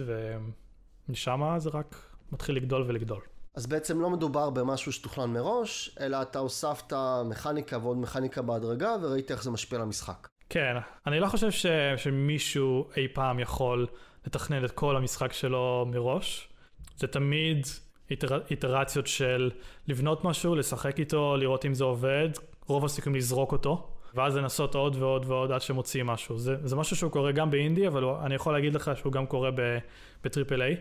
ומשם 1.09 1.55
זה 1.59 1.71
רק 1.71 1.97
מתחיל 2.33 2.57
לגדול 2.57 2.85
ולגדול. 2.87 3.21
אז 3.55 3.67
בעצם 3.67 4.01
לא 4.01 4.11
מדובר 4.11 4.51
במשהו 4.51 4.93
שתוכנן 4.93 5.33
מראש, 5.33 5.97
אלא 6.01 6.23
אתה 6.23 6.39
הוספת 6.39 6.93
מכניקה 7.25 7.79
ועוד 7.79 7.99
מכניקה 7.99 8.43
בהדרגה, 8.43 8.97
וראית 9.03 9.31
איך 9.31 9.43
זה 9.43 9.51
משפיע 9.51 9.79
על 9.79 9.83
המשחק. 9.83 10.29
כן, 10.49 10.77
אני 11.07 11.21
לא 11.21 11.27
חושב 11.27 11.51
ש... 11.51 11.67
שמישהו 11.97 12.89
אי 12.97 13.09
פעם 13.09 13.41
יכול 13.41 13.87
לתכנן 14.27 14.65
את 14.65 14.71
כל 14.71 14.97
המשחק 14.97 15.33
שלו 15.33 15.87
מראש. 15.91 16.49
זה 16.97 17.07
תמיד 17.07 17.67
איטר... 18.11 18.41
איטרציות 18.51 19.07
של 19.07 19.51
לבנות 19.89 20.25
משהו, 20.25 20.55
לשחק 20.55 20.99
איתו, 20.99 21.37
לראות 21.37 21.65
אם 21.65 21.75
זה 21.75 21.85
עובד, 21.85 22.29
רוב 22.67 22.85
הסיכויים 22.85 23.17
לזרוק 23.17 23.53
אותו, 23.53 23.89
ואז 24.15 24.37
לנסות 24.37 24.75
עוד 24.75 24.97
ועוד 24.97 25.25
ועוד 25.27 25.53
עד 25.53 25.61
שמוציאים 25.61 26.07
משהו. 26.07 26.39
זה, 26.39 26.57
זה 26.65 26.77
משהו 26.77 26.97
שהוא 26.97 27.11
קורה 27.11 27.33
גם 27.33 27.51
באינדי, 27.51 27.87
אבל 27.89 28.05
אני 28.05 28.35
יכול 28.35 28.53
להגיד 28.53 28.75
לך 28.75 28.91
שהוא 28.97 29.13
גם 29.13 29.27
קורה 29.27 29.51
בטריפל 30.25 30.63
איי. 30.63 30.77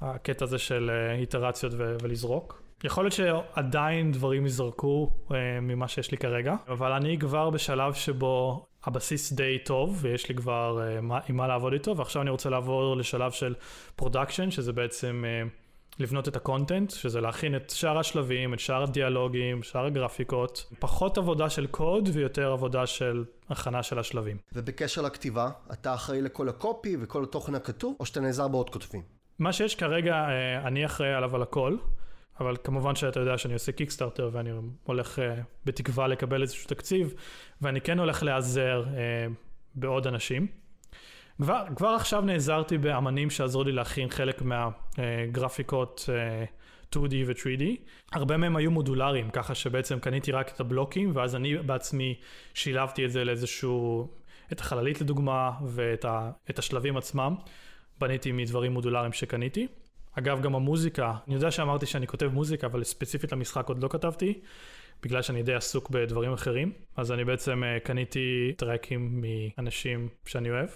הקטע 0.00 0.44
הזה 0.44 0.58
של 0.58 0.90
אה, 0.90 1.14
איטרציות 1.14 1.72
ולזרוק. 1.76 2.62
יכול 2.84 3.04
להיות 3.04 3.14
שעדיין 3.14 4.12
דברים 4.12 4.46
יזרקו 4.46 5.10
uh, 5.28 5.32
ממה 5.62 5.88
שיש 5.88 6.10
לי 6.10 6.16
כרגע, 6.16 6.54
אבל 6.68 6.92
אני 6.92 7.18
כבר 7.18 7.50
בשלב 7.50 7.94
שבו 7.94 8.66
הבסיס 8.84 9.32
די 9.32 9.58
טוב 9.64 9.98
ויש 10.00 10.28
לי 10.28 10.34
כבר 10.34 10.80
מה, 11.02 11.18
עם 11.28 11.36
מה 11.36 11.46
לעבוד 11.46 11.72
איתו, 11.72 11.96
ועכשיו 11.96 12.22
אני 12.22 12.30
רוצה 12.30 12.50
לעבור 12.50 12.96
לשלב 12.96 13.32
של 13.32 13.54
production, 13.96 14.50
שזה 14.50 14.72
בעצם 14.72 15.24
לבנות 15.98 16.28
את 16.28 16.36
ה 16.36 16.42
content, 16.42 16.90
שזה 16.90 17.20
להכין 17.20 17.56
את 17.56 17.70
שאר 17.70 17.98
השלבים, 17.98 18.54
את 18.54 18.60
שאר 18.60 18.82
הדיאלוגים, 18.82 19.62
שאר 19.62 19.86
הגרפיקות, 19.86 20.72
פחות 20.78 21.18
עבודה 21.18 21.50
של 21.50 21.66
קוד 21.66 22.08
ויותר 22.12 22.52
עבודה 22.52 22.86
של 22.86 23.24
הכנה 23.48 23.82
של 23.82 23.98
השלבים. 23.98 24.36
ובקשר 24.52 25.02
לכתיבה, 25.02 25.50
אתה 25.72 25.94
אחראי 25.94 26.22
לכל 26.22 26.48
ה 26.48 26.58
copy 26.58 26.96
וכל 27.00 27.24
התוכן 27.24 27.54
הכתוב, 27.54 27.96
או 28.00 28.06
שאתה 28.06 28.20
נעזר 28.20 28.48
בעוד 28.48 28.70
כותבים? 28.70 29.17
מה 29.38 29.52
שיש 29.52 29.74
כרגע, 29.74 30.14
אה, 30.14 30.68
אני 30.68 30.86
אחראי 30.86 31.14
עליו 31.14 31.36
על 31.36 31.42
הכל, 31.42 31.76
אבל 32.40 32.56
כמובן 32.64 32.94
שאתה 32.94 33.20
יודע 33.20 33.38
שאני 33.38 33.54
עושה 33.54 33.72
Kickstarter 33.72 34.30
ואני 34.32 34.50
הולך 34.84 35.18
אה, 35.18 35.34
בתקווה 35.64 36.06
לקבל 36.06 36.42
איזשהו 36.42 36.68
תקציב, 36.68 37.14
ואני 37.62 37.80
כן 37.80 37.98
הולך 37.98 38.22
להיעזר 38.22 38.84
אה, 38.96 39.26
בעוד 39.74 40.06
אנשים. 40.06 40.46
כבר, 41.42 41.64
כבר 41.76 41.88
עכשיו 41.88 42.20
נעזרתי 42.20 42.78
באמנים 42.78 43.30
שעזרו 43.30 43.64
לי 43.64 43.72
להכין 43.72 44.10
חלק 44.10 44.42
מהגרפיקות 44.42 46.08
2D 46.94 47.14
ו-3D. 47.26 47.64
הרבה 48.12 48.36
מהם 48.36 48.56
היו 48.56 48.70
מודולריים, 48.70 49.30
ככה 49.30 49.54
שבעצם 49.54 49.98
קניתי 49.98 50.32
רק 50.32 50.48
את 50.54 50.60
הבלוקים, 50.60 51.10
ואז 51.14 51.36
אני 51.36 51.58
בעצמי 51.58 52.14
שילבתי 52.54 53.04
את 53.04 53.10
זה 53.10 53.24
לאיזשהו, 53.24 54.08
את 54.52 54.60
החללית 54.60 55.00
לדוגמה, 55.00 55.50
ואת 55.66 56.04
ה, 56.04 56.30
השלבים 56.58 56.96
עצמם. 56.96 57.34
בניתי 58.00 58.32
מדברים 58.32 58.72
מודולריים 58.72 59.12
שקניתי. 59.12 59.66
אגב, 60.18 60.42
גם 60.42 60.54
המוזיקה, 60.54 61.14
אני 61.26 61.34
יודע 61.34 61.50
שאמרתי 61.50 61.86
שאני 61.86 62.06
כותב 62.06 62.26
מוזיקה, 62.26 62.66
אבל 62.66 62.84
ספציפית 62.84 63.32
למשחק 63.32 63.68
עוד 63.68 63.82
לא 63.82 63.88
כתבתי, 63.88 64.40
בגלל 65.02 65.22
שאני 65.22 65.42
די 65.42 65.54
עסוק 65.54 65.90
בדברים 65.90 66.32
אחרים, 66.32 66.72
אז 66.96 67.12
אני 67.12 67.24
בעצם 67.24 67.62
uh, 67.62 67.86
קניתי 67.86 68.52
טרקים 68.56 69.24
מאנשים 69.56 70.08
שאני 70.26 70.50
אוהב. 70.50 70.68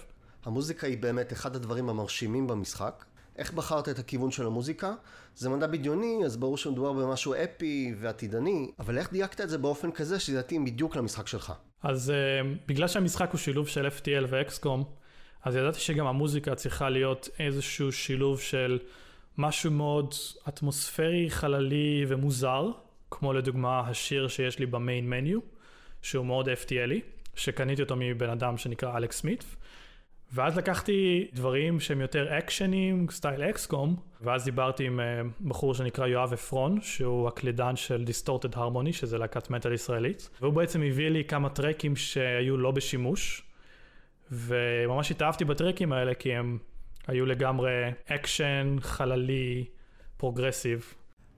המוזיקה 0.45 0.87
היא 0.87 0.97
באמת 0.97 1.33
אחד 1.33 1.55
הדברים 1.55 1.89
המרשימים 1.89 2.47
במשחק. 2.47 3.05
איך 3.37 3.53
בחרת 3.53 3.89
את 3.89 3.99
הכיוון 3.99 4.31
של 4.31 4.45
המוזיקה? 4.45 4.93
זה 5.35 5.49
מדע 5.49 5.67
בדיוני, 5.67 6.21
אז 6.25 6.37
ברור 6.37 6.57
שמדובר 6.57 6.93
במשהו 6.93 7.33
אפי 7.33 7.95
ועתידני, 7.99 8.71
אבל 8.79 8.97
איך 8.97 9.11
דייקת 9.13 9.41
את 9.41 9.49
זה 9.49 9.57
באופן 9.57 9.91
כזה 9.91 10.19
שזה 10.19 10.39
יתאים 10.39 10.65
בדיוק 10.65 10.95
למשחק 10.95 11.27
שלך? 11.27 11.53
אז 11.83 12.13
uh, 12.13 12.47
בגלל 12.67 12.87
שהמשחק 12.87 13.29
הוא 13.31 13.39
שילוב 13.39 13.67
של 13.67 13.87
FTL 13.87 14.25
ו-XCOM, 14.29 14.83
אז 15.43 15.55
ידעתי 15.55 15.79
שגם 15.79 16.07
המוזיקה 16.07 16.55
צריכה 16.55 16.89
להיות 16.89 17.29
איזשהו 17.39 17.91
שילוב 17.91 18.39
של 18.39 18.79
משהו 19.37 19.71
מאוד 19.71 20.13
אטמוספרי, 20.49 21.29
חללי 21.29 22.05
ומוזר, 22.07 22.71
כמו 23.11 23.33
לדוגמה 23.33 23.79
השיר 23.79 24.27
שיש 24.27 24.59
לי 24.59 24.65
ב 24.65 24.74
main 24.74 25.09
menu, 25.09 25.39
שהוא 26.01 26.25
מאוד 26.25 26.49
FTLי, 26.49 26.99
שקניתי 27.35 27.81
אותו 27.81 27.95
מבן 27.97 28.29
אדם 28.29 28.57
שנקרא 28.57 28.97
אלכס 28.97 29.19
סמית. 29.19 29.55
ואז 30.33 30.57
לקחתי 30.57 31.27
דברים 31.33 31.79
שהם 31.79 32.01
יותר 32.01 32.37
אקשנים, 32.37 33.07
style 33.11 33.43
XCOM, 33.43 33.95
ואז 34.21 34.45
דיברתי 34.45 34.85
עם 34.85 34.99
uh, 34.99 35.47
בחור 35.47 35.73
שנקרא 35.73 36.07
יואב 36.07 36.33
עפרון, 36.33 36.81
שהוא 36.81 37.27
הקלידן 37.27 37.75
של 37.75 38.03
Distorted 38.03 38.55
Harmony, 38.55 38.93
שזה 38.93 39.17
להקת 39.17 39.49
מטאל 39.49 39.73
ישראלית, 39.73 40.29
והוא 40.41 40.53
בעצם 40.53 40.81
הביא 40.83 41.09
לי 41.09 41.23
כמה 41.23 41.49
trackים 41.49 41.95
שהיו 41.95 42.57
לא 42.57 42.71
בשימוש, 42.71 43.43
וממש 44.31 45.11
התאהבתי 45.11 45.45
ב 45.45 45.51
trackים 45.51 45.93
האלה 45.93 46.13
כי 46.13 46.35
הם 46.35 46.57
היו 47.07 47.25
לגמרי 47.25 47.71
אקשן, 48.05 48.75
חללי, 48.81 49.65
progressive. 50.17 50.93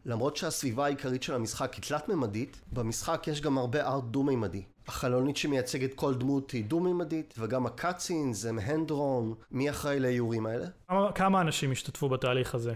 למרות 0.06 0.38
שהסביבה 0.38 0.86
העיקרית 0.86 1.24
של 1.24 1.34
המשחק 1.34 1.74
היא 1.74 1.82
תלת-ממדית, 1.82 2.62
במשחק 2.72 3.28
יש 3.28 3.42
גם 3.42 3.58
הרבה 3.58 3.88
art 3.88 4.04
דו-מימדי. 4.04 4.64
החלונית 4.88 5.38
שמייצגת 5.38 5.94
כל 5.94 6.16
דמות 6.16 6.52
היא 6.52 6.66
דו-מימדית, 6.66 7.34
וגם 7.38 7.66
ה 7.66 7.74
cutscenes 7.74 8.46
הם 8.46 8.60
hand-drawn. 8.60 9.34
מי 9.52 9.70
אחראי 9.70 10.00
לאיורים 10.00 10.46
האלה? 10.46 10.66
כמה, 10.88 11.12
כמה 11.12 11.42
אנשים 11.42 11.72
השתתפו 11.72 12.10
בתהליך 12.10 12.56
הזה? 12.56 12.74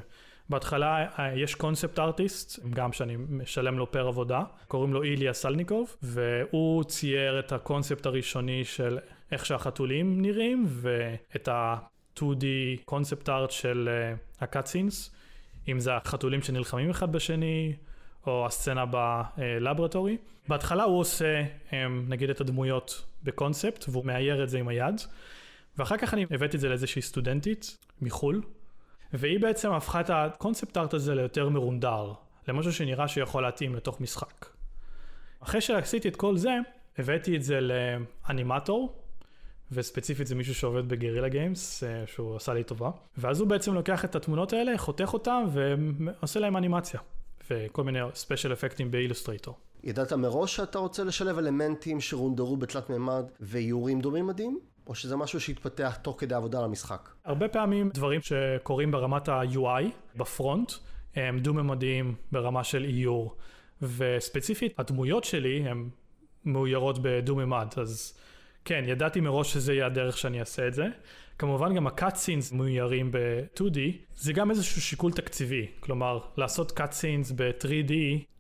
בהתחלה 0.50 1.06
אה, 1.20 1.34
יש 1.36 1.56
concept 1.56 2.00
artist, 2.00 2.60
גם 2.70 2.94
שאני 2.94 3.16
משלם 3.30 3.78
לו 3.78 3.92
per 3.92 4.08
עבודה, 4.08 4.44
קוראים 4.68 4.94
לו 4.94 5.04
איליה 5.04 5.34
סלניקוב, 5.34 5.96
והוא 6.02 6.84
צייר 6.84 7.40
את 7.40 7.52
הקונספט 7.52 8.06
הראשוני 8.06 8.66
של 8.66 9.00
איך 9.32 9.46
שהחתולים 9.46 10.22
נראים, 10.22 10.66
ואת 10.68 11.48
ה-2D 11.48 12.46
קונספט 12.86 13.30
ארט 13.30 13.52
של 13.52 13.90
uh, 13.90 14.44
הקאצינס, 14.44 15.16
אם 15.68 15.80
זה 15.80 15.96
החתולים 15.96 16.42
שנלחמים 16.42 16.90
אחד 16.90 17.12
בשני, 17.12 17.74
או 18.28 18.46
הסצנה 18.46 18.86
בלברטורי. 18.86 20.18
בהתחלה 20.48 20.84
הוא 20.84 21.00
עושה 21.00 21.44
um, 21.70 21.74
נגיד 22.08 22.30
את 22.30 22.42
הדמויות 22.42 23.06
בקונספט, 23.24 23.86
והוא 23.90 24.06
מאייר 24.06 24.44
את 24.44 24.50
זה 24.50 24.60
עם 24.60 24.68
היד, 24.68 25.02
ואחר 25.78 25.98
כך 25.98 26.14
אני 26.14 26.26
הבאתי 26.32 26.56
את 26.56 26.62
זה 26.62 26.70
לאיזושהי 26.70 27.02
סטודנטית 27.02 27.78
מחו"ל, 28.02 28.42
והיא 29.14 29.40
בעצם 29.40 29.72
הפכה 29.72 30.02
את 30.02 30.10
הקונספט 30.10 30.78
ארט 30.78 30.94
הזה 30.94 31.16
ליותר 31.16 31.50
מרונדר, 31.50 32.14
למשהו 32.48 32.74
שנראה 32.74 33.08
שיכול 33.08 33.44
להתאים 33.44 33.76
לתוך 33.76 34.02
משחק. 34.02 34.46
אחרי 35.40 35.62
שעשיתי 35.62 36.08
את 36.08 36.16
כל 36.16 36.38
זה, 36.38 36.58
הבאתי 36.98 37.36
את 37.36 37.44
זה 37.44 37.60
לאנימטור, 37.62 39.00
וספציפית 39.72 40.28
זה 40.28 40.36
מישהו 40.36 40.56
שעובד 40.56 40.90
ב 40.90 40.94
Guerrilla 40.94 41.30
Games, 41.30 41.84
אה, 41.84 42.04
שהוא 42.08 42.36
עשה 42.36 42.54
לי 42.54 42.64
טובה. 42.64 42.92
ואז 43.18 43.40
הוא 43.40 43.48
בעצם 43.48 43.74
לוקח 43.74 44.06
את 44.06 44.16
התמונות 44.16 44.54
האלה, 44.54 44.78
חותך 44.78 45.14
אותן 45.14 45.44
ועושה 45.52 46.40
להם 46.40 46.58
אנימציה. 46.58 47.00
וכל 47.52 47.84
מיני 47.84 48.00
special 48.14 48.54
אפקטים 48.54 48.92
ב 48.92 48.97
Illustrator. 48.97 49.58
ידעת 49.84 50.14
מראש 50.14 50.56
שאתה 50.56 50.80
רוצה 50.80 51.04
לשלב 51.04 51.38
אלמנטים 51.38 52.02
שרונדרו 52.02 52.58
בתלת 52.58 52.90
מימד 52.90 53.24
ואיורים 53.40 54.02
דו-מימדיים? 54.02 54.60
או 54.88 54.96
שזה 54.96 55.16
משהו 55.16 55.40
שהתפתח 55.40 55.98
תוך 56.02 56.16
כדי 56.20 56.36
עבודה 56.36 56.58
על 56.60 56.64
המשחק? 56.64 57.10
הרבה 57.26 57.48
פעמים 57.48 57.90
דברים 57.90 58.22
שקורים 58.22 58.92
ברמת 58.92 59.30
ה-UI 59.30 59.84
ב 60.16 60.25
front 60.25 60.72
הם 61.16 61.40
דו-ממדיים 61.40 62.16
ברמה 62.32 62.64
של 62.64 62.84
איור. 62.84 63.36
וספציפית 63.82 64.80
הדמויות 64.80 65.24
שלי 65.24 65.70
הן 65.70 65.90
מאוירות 66.46 67.00
בדו-ממד, 67.02 67.68
אז 67.78 68.20
כן, 68.70 68.84
ידעתי 68.88 69.20
מראש 69.20 69.54
שזה 69.54 69.74
יהיה 69.74 69.86
הדרך 69.86 70.18
שאני 70.18 70.40
אעשה 70.40 70.68
את 70.68 70.74
זה. 70.74 70.88
כמובן 71.38 71.76
גם 71.76 71.88
scenes 72.16 72.56
מאוירים 72.56 73.12
ב-2D, 73.12 73.78
זה 74.16 74.34
גם 74.34 74.50
איזשהו 74.50 74.82
שיקול 74.82 75.12
תקציבי. 75.12 75.68
כלומר, 75.80 76.20
לעשות 76.38 76.72
scenes 76.80 77.34
ב-3D 77.36 77.94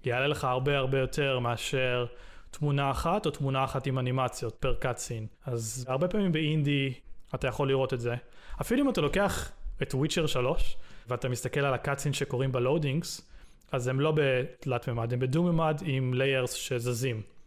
יעלה 0.06 0.28
לך 0.28 0.44
הרבה 0.44 0.78
הרבה 0.78 1.00
יותר 1.00 1.40
מאשר 1.40 2.06
תמונה 2.52 2.92
אחת 2.92 3.26
או 3.26 3.32
תמונה 3.32 3.64
אחת 3.64 3.88
עם 3.88 4.00
אנימציות 4.00 4.56
פר 4.60 4.76
scene. 4.82 5.28
אז 5.46 5.86
הרבה 5.88 6.08
פעמים 6.08 6.32
באינדי 6.32 6.94
אתה 7.36 7.48
יכול 7.48 7.68
לראות 7.68 7.94
את 7.94 8.00
זה. 8.00 8.16
אפילו 8.62 8.84
אם 8.84 8.90
אתה 8.90 9.02
לוקח 9.02 9.52
את 9.82 9.94
Witcher 9.94 10.28
3, 10.28 10.78
ואתה 11.08 11.30
מסתכל 11.30 11.60
על 11.60 11.74
ה 11.74 11.78
cutscene 11.78 12.14
שקורים 12.14 12.52
ב 12.52 12.59
loadings, 12.59 13.22
אז 13.72 13.88
הם 13.88 14.00
לא 14.00 14.14
בתלת 14.16 14.88
מימד, 14.88 15.14
הם 15.14 15.20
בדו-מימד 15.20 15.82
עם 15.86 16.14
layers 16.14 16.54
שזזים. 16.54 17.39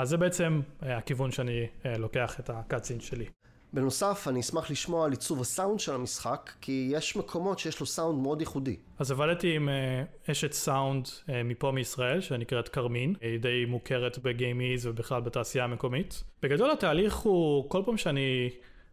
אז 0.00 0.08
זה 0.08 0.16
בעצם 0.16 0.60
אה, 0.82 0.96
הכיוון 0.96 1.30
שאני 1.30 1.66
אה, 1.86 1.98
לוקח 1.98 2.40
את 2.40 2.50
ה 2.50 2.56
cutscene 2.56 3.00
שלי. 3.00 3.24
בנוסף, 3.72 4.26
אני 4.28 4.40
אשמח 4.40 4.70
לשמוע 4.70 5.04
על 5.04 5.10
עיצוב 5.10 5.40
הסאונד 5.40 5.80
של 5.80 5.94
המשחק, 5.94 6.52
כי 6.60 6.88
יש 6.92 7.16
מקומות 7.16 7.58
שיש 7.58 7.80
לו 7.80 7.86
סאונד 7.86 8.22
מאוד 8.22 8.40
ייחודי. 8.40 8.76
אז 8.98 9.10
עבדתי 9.10 9.56
עם 9.56 9.68
אה, 9.68 10.30
אשת 10.30 10.52
סאונד 10.52 11.08
מפה 11.44 11.70
מישראל, 11.70 12.20
שנקראת 12.20 12.68
כרמין, 12.68 13.14
היא 13.20 13.40
די 13.40 13.64
מוכרת 13.68 14.18
ב 14.18 14.28
GameIS 14.28 14.86
ובכלל 14.86 15.20
בתעשייה 15.20 15.64
המקומית. 15.64 16.24
בגדול 16.42 16.70
התהליך 16.70 17.16
הוא, 17.16 17.70
כל 17.70 17.82
פעם 17.84 17.96
שאני 17.96 18.50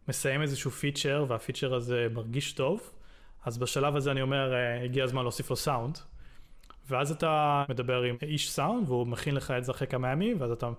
מסיים 0.08 0.42
איזשהו 0.42 0.70
פיצ'ר, 0.70 1.24
והפיצ'ר 1.28 1.74
הזה 1.74 2.06
מרגיש 2.14 2.52
טוב, 2.52 2.80
אז 3.44 3.58
בשלב 3.58 3.96
הזה 3.96 4.10
אני 4.10 4.22
אומר, 4.22 4.54
הגיע 4.84 5.04
הזמן 5.04 5.22
להוסיף 5.22 5.50
לו 5.50 5.56
סאונד. 5.56 5.98
ואז 6.88 7.10
אתה 7.10 7.64
מדבר 7.68 8.02
עם 8.02 8.16
איש 8.22 8.50
סאונד 8.50 8.88
והוא 8.88 9.06
מכין 9.06 9.34
לך 9.34 9.50
את 9.50 9.64
זה 9.64 9.72
אחרי 9.72 9.86
כמה 9.86 10.12
ימים 10.12 10.36
ואז 10.40 10.50
אתה 10.50 10.70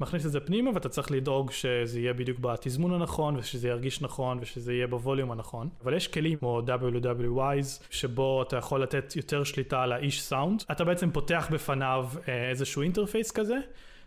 מכניס 0.00 0.26
את 0.26 0.32
זה 0.32 0.40
פנימה 0.40 0.70
ואתה 0.74 0.88
צריך 0.88 1.10
לדאוג 1.10 1.50
שזה 1.50 2.00
יהיה 2.00 2.12
בדיוק 2.12 2.38
בתזמון 2.38 2.92
הנכון 2.92 3.36
ושזה 3.36 3.68
ירגיש 3.68 4.02
נכון 4.02 4.38
ושזה 4.40 4.72
יהיה 4.72 4.86
בווליום 4.86 5.32
הנכון. 5.32 5.68
אבל 5.82 5.94
יש 5.94 6.08
כלים 6.08 6.38
כמו 6.38 6.62
Wwise 6.66 7.84
שבו 7.90 8.42
אתה 8.42 8.56
יכול 8.56 8.82
לתת 8.82 9.16
יותר 9.16 9.44
שליטה 9.44 9.82
על 9.82 9.92
האיש 9.92 10.22
סאונד. 10.22 10.64
אתה 10.70 10.84
בעצם 10.84 11.10
פותח 11.10 11.48
בפניו 11.52 12.08
אה, 12.28 12.50
איזשהו 12.50 12.82
interface 12.82 13.30
כזה. 13.30 13.56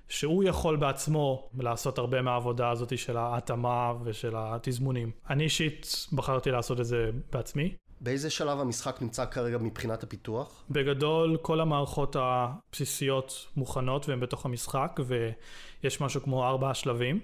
שהוא 0.10 0.44
יכול 0.44 0.76
בעצמו 0.76 1.50
לעשות 1.60 1.98
הרבה 1.98 2.22
מהעבודה 2.22 2.70
הזאת 2.70 2.98
של 2.98 3.18
ההתאמה 3.18 3.94
ושל 4.04 4.34
התזמונים. 4.38 5.12
אני 5.30 5.44
אישית 5.44 6.08
בחרתי 6.14 6.52
לעשות 6.52 6.80
את 6.80 6.86
זה 6.86 7.10
בעצמי. 7.32 7.76
באיזה 8.02 8.30
שלב 8.30 8.60
המשחק 8.60 9.02
נמצא 9.02 9.26
כרגע 9.26 9.58
מבחינת 9.58 10.04
הפיתוח? 10.04 10.64
בגדול 10.70 11.38
כל 11.42 11.60
המערכות 11.60 12.16
הבסיסיות 12.20 13.48
מוכנות 13.56 14.10
והן 14.10 14.20
בתוך 14.20 14.46
המשחק 14.46 15.00
ויש 15.06 16.02
משהו 16.02 16.22
כמו 16.22 16.48
ארבעה 16.48 16.74
שלבים. 16.74 17.20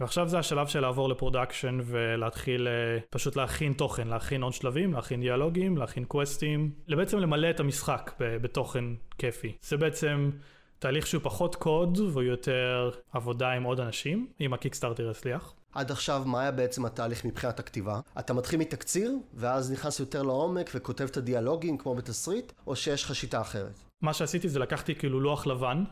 ועכשיו 0.00 0.28
זה 0.28 0.38
השלב 0.38 0.66
של 0.66 0.80
לעבור 0.80 1.08
ל 1.08 1.14
production 1.14 1.78
ולהתחיל 1.84 2.68
אה, 2.68 3.02
פשוט 3.10 3.36
להכין 3.36 3.72
תוכן, 3.72 4.08
להכין 4.08 4.42
עוד 4.42 4.52
שלבים, 4.52 4.92
להכין 4.92 5.20
דיאלוגים, 5.20 5.76
להכין 5.76 6.04
קווסטים, 6.04 6.70
בעצם 6.88 7.18
למלא 7.18 7.50
את 7.50 7.60
המשחק 7.60 8.12
בתוכן 8.18 8.84
כיפי. 9.18 9.52
זה 9.62 9.76
בעצם 9.76 10.30
תהליך 10.78 11.06
שהוא 11.06 11.22
פחות 11.22 11.56
קוד 11.56 11.98
והוא 11.98 12.22
יותר 12.22 12.90
עבודה 13.12 13.50
עם 13.50 13.62
עוד 13.62 13.80
אנשים, 13.80 14.26
אם 14.40 14.52
ה 14.52 14.57
Kickstarter 14.57 15.10
יצליח. 15.10 15.54
עד 15.78 15.90
עכשיו, 15.90 16.22
מה 16.26 16.40
היה 16.40 16.50
בעצם 16.50 16.84
התהליך 16.84 17.24
מבחינת 17.24 17.60
הכתיבה? 17.60 18.00
אתה 18.18 18.34
מתחיל 18.34 18.60
מתקציר, 18.60 19.12
ואז 19.34 19.72
נכנס 19.72 20.00
יותר 20.00 20.22
לעומק 20.22 20.70
וכותב 20.74 21.04
את 21.04 21.16
הדיאלוגים 21.16 21.78
כמו 21.78 21.94
בתסריט, 21.94 22.52
או 22.66 22.76
שיש 22.76 23.04
לך 23.04 23.14
שיטה 23.14 23.40
אחרת? 23.40 23.80
מה 24.02 24.12
שעשיתי 24.14 24.48
זה 24.48 24.58
לקחתי 24.58 24.94
כאילו 24.94 25.20
לוח 25.20 25.46
לבן, 25.46 25.84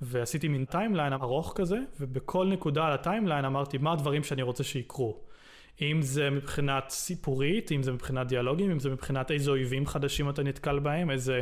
ועשיתי 0.00 0.48
מין 0.48 0.64
timeline 0.64 1.12
ארוך 1.12 1.52
כזה, 1.56 1.76
ובכל 2.00 2.46
נקודה 2.46 2.86
על 2.86 2.92
ה 2.92 2.98
timeline 2.98 3.44
אמרתי 3.44 3.78
מה 3.78 3.92
הדברים 3.92 4.24
שאני 4.24 4.42
רוצה 4.42 4.64
שיקרו. 4.64 5.16
אם 5.82 6.02
זה 6.02 6.30
מבחינת 6.30 6.84
סיפורית, 6.90 7.72
אם 7.72 7.82
זה 7.82 7.92
מבחינת 7.92 8.26
דיאלוגים, 8.26 8.70
אם 8.70 8.78
זה 8.78 8.90
מבחינת 8.90 9.30
איזה 9.30 9.50
אויבים 9.50 9.86
חדשים 9.86 10.30
אתה 10.30 10.42
נתקל 10.42 10.78
בהם, 10.78 11.10
איזה 11.10 11.40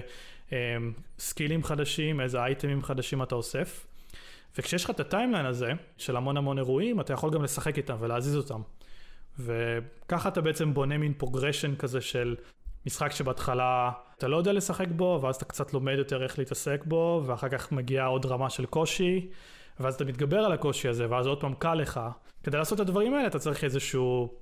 אה, 0.52 0.76
סקילים 1.18 1.64
חדשים, 1.64 2.20
איזה 2.20 2.38
אייטמים 2.38 2.82
חדשים 2.82 3.22
אתה 3.22 3.34
אוסף. 3.34 3.86
וכשיש 4.58 4.84
לך 4.84 4.90
את 4.90 5.00
ה 5.00 5.05
timeline 5.05 5.46
הזה, 5.46 5.72
של 5.96 6.16
המון 6.16 6.36
המון 6.36 6.58
אירועים, 6.58 7.00
אתה 7.00 7.12
יכול 7.12 7.30
גם 7.30 7.42
לשחק 7.42 7.76
איתם 7.76 7.96
ולהזיז 8.00 8.36
אותם. 8.36 8.60
וככה 9.38 10.28
אתה 10.28 10.40
בעצם 10.40 10.74
בונה 10.74 10.98
מין 10.98 11.14
progression 11.14 11.76
כזה 11.76 12.00
של 12.00 12.36
משחק 12.86 13.12
שבהתחלה 13.12 13.90
אתה 14.18 14.28
לא 14.28 14.36
יודע 14.36 14.52
לשחק 14.52 14.88
בו, 14.88 15.20
ואז 15.22 15.36
אתה 15.36 15.44
קצת 15.44 15.74
לומד 15.74 15.94
יותר 15.98 16.22
איך 16.22 16.38
להתעסק 16.38 16.84
בו, 16.86 17.22
ואחר 17.26 17.48
כך 17.48 17.72
מגיעה 17.72 18.06
עוד 18.06 18.26
רמה 18.26 18.50
של 18.50 18.66
קושי, 18.66 19.28
ואז 19.80 19.94
אתה 19.94 20.04
מתגבר 20.04 20.38
על 20.38 20.52
הקושי 20.52 20.88
הזה, 20.88 21.10
ואז 21.10 21.26
עוד 21.26 21.40
פעם 21.40 21.54
קל 21.54 21.74
לך. 21.74 22.00
כדי 22.42 22.56
לעשות 22.56 22.80
את 22.80 22.86
הדברים 22.86 23.14
האלה 23.14 23.26
אתה 23.26 23.38
צריך 23.38 23.64
איזשהו 23.64 24.34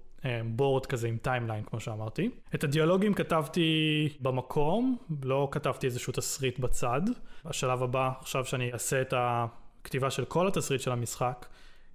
board 0.45 0.83
אה, 0.85 0.89
כזה 0.89 1.09
עם 1.09 1.17
timeline 1.17 1.65
כמו 1.65 1.81
שאמרתי. 1.81 2.31
את 2.55 2.65
הדיאלוגים 2.65 3.15
כתבתי 3.15 4.09
במקום, 4.21 4.97
לא 5.23 5.49
כתבתי 5.51 5.87
איזשהו 5.87 6.13
תסריט 6.13 6.59
בצד. 6.59 7.01
השלב 7.45 7.83
הבא, 7.83 8.11
עכשיו 8.21 8.45
שאני 8.45 8.73
אעשה 8.73 9.01
את 9.01 9.15
הכתיבה 9.83 10.11
של 10.11 10.25
כל 10.25 10.49
התסריט 10.49 10.81
של 10.81 10.93
המשחק, 10.93 11.47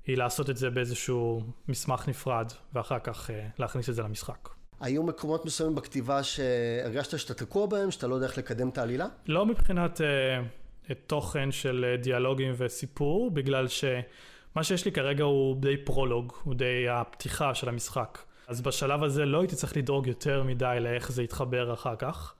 היא 0.07 0.17
לעשות 0.17 0.49
את 0.49 0.57
זה 0.57 0.69
באיזשהו 0.69 1.41
מסמך 1.67 2.07
נפרד, 2.07 2.51
ואחר 2.73 2.99
כך 2.99 3.29
אה, 3.31 3.47
להכניס 3.59 3.89
את 3.89 3.95
זה 3.95 4.01
למשחק. 4.01 4.49
היו 4.79 5.03
מקומות 5.03 5.45
מסוימים 5.45 5.75
בכתיבה 5.75 6.23
שהרגשת 6.23 7.19
שאתה 7.19 7.33
תקוע 7.33 7.65
בהם, 7.65 7.91
שאתה 7.91 8.07
לא 8.07 8.15
יודע 8.15 8.27
איך 8.27 8.37
לקדם 8.37 8.69
את 8.69 8.77
העלילה? 8.77 9.07
לא 9.27 9.45
מבחינת 9.45 10.01
uh, 10.01 10.93
תוכן 11.07 11.51
של 11.51 11.95
דיאלוגים 12.01 12.53
וסיפור, 12.57 13.31
בגלל 13.31 13.67
שמה 13.67 14.63
שיש 14.63 14.85
לי 14.85 14.91
כרגע 14.91 15.23
הוא 15.23 15.55
די 15.61 15.77
פרולוג, 15.77 16.33
הוא 16.43 16.53
די 16.55 16.89
הפתיחה 16.89 17.55
של 17.55 17.69
המשחק. 17.69 18.19
אז 18.47 18.61
בשלב 18.61 19.03
הזה 19.03 19.25
לא 19.25 19.39
הייתי 19.39 19.55
צריך 19.55 19.77
לדאוג 19.77 20.07
יותר 20.07 20.43
מדי 20.43 20.77
לאיך 20.79 21.11
זה 21.11 21.23
יתחבר 21.23 21.73
אחר 21.73 21.95
כך. 21.95 22.33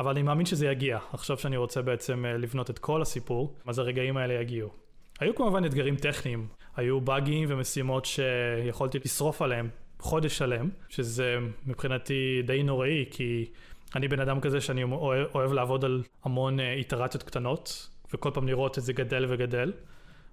אבל 0.00 0.10
אני 0.10 0.22
מאמין 0.22 0.46
שזה 0.46 0.66
יגיע. 0.66 0.98
עכשיו 1.12 1.38
שאני 1.38 1.56
רוצה 1.56 1.82
בעצם 1.82 2.24
לבנות 2.38 2.70
את 2.70 2.78
כל 2.78 3.02
הסיפור, 3.02 3.54
אז 3.66 3.78
הרגעים 3.78 4.16
האלה 4.16 4.34
יגיעו. 4.34 4.70
היו 5.20 5.34
כמובן 5.34 5.64
אתגרים 5.64 5.96
טכניים, 5.96 6.46
היו 6.76 7.00
באגים 7.00 7.48
ומשימות 7.48 8.04
שיכולתי 8.04 8.98
לשרוף 9.04 9.42
עליהם 9.42 9.68
חודש 9.98 10.38
שלם, 10.38 10.68
שזה 10.88 11.38
מבחינתי 11.66 12.42
די 12.46 12.62
נוראי, 12.62 13.04
כי 13.10 13.50
אני 13.96 14.08
בן 14.08 14.20
אדם 14.20 14.40
כזה 14.40 14.60
שאני 14.60 14.82
אוהב, 14.82 15.26
אוהב 15.34 15.52
לעבוד 15.52 15.84
על 15.84 16.02
המון 16.24 16.60
אה, 16.60 16.72
איטרציות 16.72 17.22
קטנות, 17.22 17.88
וכל 18.14 18.30
פעם 18.34 18.48
לראות 18.48 18.78
את 18.78 18.82
זה 18.82 18.92
גדל 18.92 19.26
וגדל, 19.28 19.72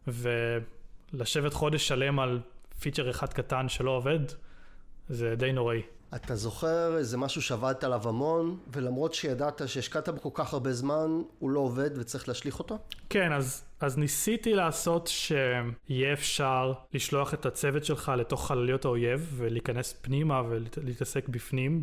ולשבת 0.08 1.54
חודש 1.54 1.88
שלם 1.88 2.20
על 2.20 2.40
פיצ'ר 2.80 3.10
אחד 3.10 3.34
קטן 3.34 3.70
שלא 3.70 3.92
עובד, 3.92 4.20
זה 5.10 5.36
די 5.36 5.52
נוראי. 5.52 5.82
אתה 6.16 6.36
זוכר 6.36 6.98
איזה 6.98 7.18
משהו 7.18 7.42
שעבדת 7.42 7.84
עליו 7.84 8.10
המון, 8.10 8.58
ולמרות 8.74 9.14
שידעת 9.14 9.62
שהשקעת 9.66 10.10
בו 10.10 10.22
כל 10.22 10.30
כך 10.34 10.54
הרבה 10.54 10.74
זמן, 10.74 11.22
הוא 11.40 11.50
לא 11.50 11.60
עובד 11.60 11.90
וצריך 11.96 12.28
להשליך 12.28 12.60
אותו? 12.60 12.78
כן, 13.10 13.34
אז, 13.34 13.64
אז 13.80 13.98
ניסיתי 13.98 14.54
לעשות 14.54 15.08
שיהיה 15.08 16.14
אפשר 16.14 16.74
לשלוח 16.94 17.34
את 17.34 17.46
הצוות 17.46 17.86
שלך 17.86 18.12
לתוך 18.18 18.48
חלליות 18.48 18.86
האויב, 18.86 19.34
ולהיכנס 19.38 19.94
פנימה 20.02 20.42
ולהתעסק 20.50 21.30
בפנים 21.30 21.82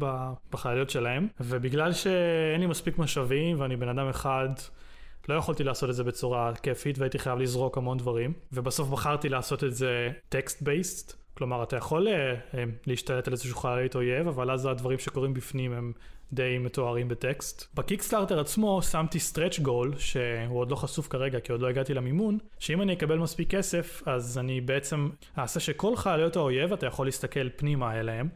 בחלליות 0.53 0.91
שלהם, 0.91 1.29
ובגלל 1.41 1.93
שאין 1.93 2.61
לי 2.61 2.67
מספיק 2.67 2.99
משאבים 2.99 3.61
ואני 3.61 3.77
בן 3.77 3.89
אדם 3.89 4.09
אחד... 4.09 4.49
לא 5.29 5.35
יכולתי 5.35 5.65
לעשות 5.65 5.91
את 5.91 5.95
זה 5.95 6.05
בצורה 6.05 6.53
כיפית 6.63 6.99
והייתי 6.99 7.19
חייב 7.19 7.39
לזרוק 7.39 7.79
המון 7.79 7.99
דברים. 7.99 8.33
ובסוף 8.53 8.89
בחרתי 8.89 9.29
לעשות 9.29 9.65
את 9.65 9.75
זה 9.75 10.11
טקסט 10.29 10.63
בייסט 10.63 11.24
כלומר, 11.35 11.63
אתה 11.63 11.77
יכול 11.77 12.09
אה, 12.09 12.35
אה, 12.55 12.65
להשתלט 12.87 13.27
על 13.27 13.33
איזשהו 13.33 13.57
חללית 13.57 13.95
אויב, 13.95 14.29
אבל 14.29 14.51
אז 14.51 14.67
הדברים 14.67 14.99
שקורים 14.99 15.35
בפנים 15.35 15.73
הם 15.73 15.93
די 16.33 16.59
מתוארים 16.59 17.09
בטקסט. 17.09 17.67
בקיקסטארטר 17.75 18.41
עצמו 18.41 18.83
שמתי 18.83 19.19
stretch 19.19 19.61
goal, 19.61 19.99
שהוא 19.99 20.59
עוד 20.59 20.71
לא 20.71 20.77
חשוף 20.77 21.09
כרגע 21.09 21.41
כי 21.41 21.53
עוד 21.53 21.61
לא 21.61 21.69
הגעתי 21.69 21.95
למימון, 21.95 22.39
שאם 22.59 22.83
אני 22.83 22.93
אקבל 22.93 23.19
מספיק 23.19 23.51
כסף, 23.51 24.03
אז 24.07 24.39
אני 24.39 24.61
בעצם 24.61 25.09
אעשה 25.39 25.61
שכל 25.61 25.97
חלליות 25.97 26.37
האויב 26.37 26.73
אתה 26.73 26.87
יכול 26.87 27.07
להסתכל 27.07 27.49
פנימה 27.57 28.01
אליהם, 28.01 28.29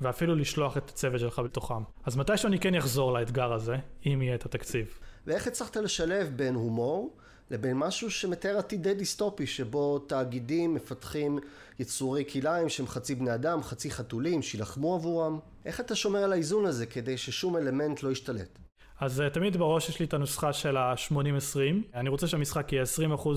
ואפילו 0.00 0.34
לשלוח 0.34 0.76
את 0.76 0.88
הצוות 0.88 1.20
שלך 1.20 1.38
בתוכם. 1.38 1.82
אז 2.04 2.16
מתישהו 2.16 2.46
אני 2.48 2.58
כן 2.58 2.74
אחזור 2.74 3.12
לאתגר 3.12 3.52
הזה, 3.52 3.76
אם 4.06 4.22
יהיה 4.22 4.34
את 4.34 4.46
התקציב. 4.46 4.98
ואיך 5.26 5.46
הצלחת 5.46 5.76
לשלב 5.76 6.32
בין 6.36 6.54
הומור 6.54 7.16
לבין 7.50 7.76
משהו 7.76 8.10
שמתאר 8.10 8.58
עתיד 8.58 8.82
די 8.82 8.94
דיסטופי, 8.94 9.46
שבו 9.46 9.98
תאגידים 9.98 10.74
מפתחים 10.74 11.38
יצורי 11.78 12.24
כלאיים 12.32 12.68
שהם 12.68 12.86
חצי 12.86 13.14
בני 13.14 13.34
אדם, 13.34 13.62
חצי 13.62 13.90
חתולים, 13.90 14.42
שילחמו 14.42 14.94
עבורם. 14.94 15.38
איך 15.64 15.80
אתה 15.80 15.94
שומר 15.94 16.18
על 16.18 16.32
האיזון 16.32 16.66
הזה 16.66 16.86
כדי 16.86 17.18
ששום 17.18 17.56
אלמנט 17.56 18.02
לא 18.02 18.10
ישתלט? 18.10 18.58
אז 19.00 19.20
uh, 19.20 19.34
תמיד 19.34 19.56
בראש 19.56 19.88
יש 19.88 20.00
לי 20.00 20.06
את 20.06 20.14
הנוסחה 20.14 20.52
של 20.52 20.76
ה-80-20. 20.76 21.58
אני 21.94 22.08
רוצה 22.08 22.26
שהמשחק 22.26 22.72
יהיה 22.72 22.84
20% 23.14 23.28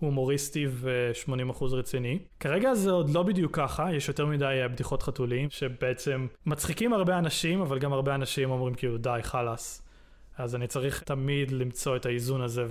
הומוריסטי 0.00 0.66
ו-80% 0.70 1.64
רציני. 1.64 2.18
כרגע 2.40 2.74
זה 2.74 2.90
עוד 2.90 3.10
לא 3.10 3.22
בדיוק 3.22 3.56
ככה, 3.56 3.94
יש 3.94 4.08
יותר 4.08 4.26
מדי 4.26 4.60
uh, 4.64 4.68
בדיחות 4.68 5.02
חתולים, 5.02 5.50
שבעצם 5.50 6.26
מצחיקים 6.46 6.92
הרבה 6.92 7.18
אנשים, 7.18 7.60
אבל 7.60 7.78
גם 7.78 7.92
הרבה 7.92 8.14
אנשים 8.14 8.50
אומרים 8.50 8.74
כאילו 8.74 8.98
די, 8.98 9.18
חלאס. 9.22 9.82
אז 10.38 10.54
אני 10.54 10.66
צריך 10.66 11.02
תמיד 11.02 11.50
למצוא 11.50 11.96
את 11.96 12.06
האיזון 12.06 12.40
הזה 12.40 12.64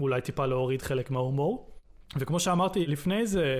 ואולי 0.00 0.20
טיפה 0.20 0.46
להוריד 0.46 0.82
חלק 0.82 1.10
מההומור. 1.10 1.70
וכמו 2.16 2.40
שאמרתי 2.40 2.86
לפני 2.86 3.26
זה, 3.26 3.56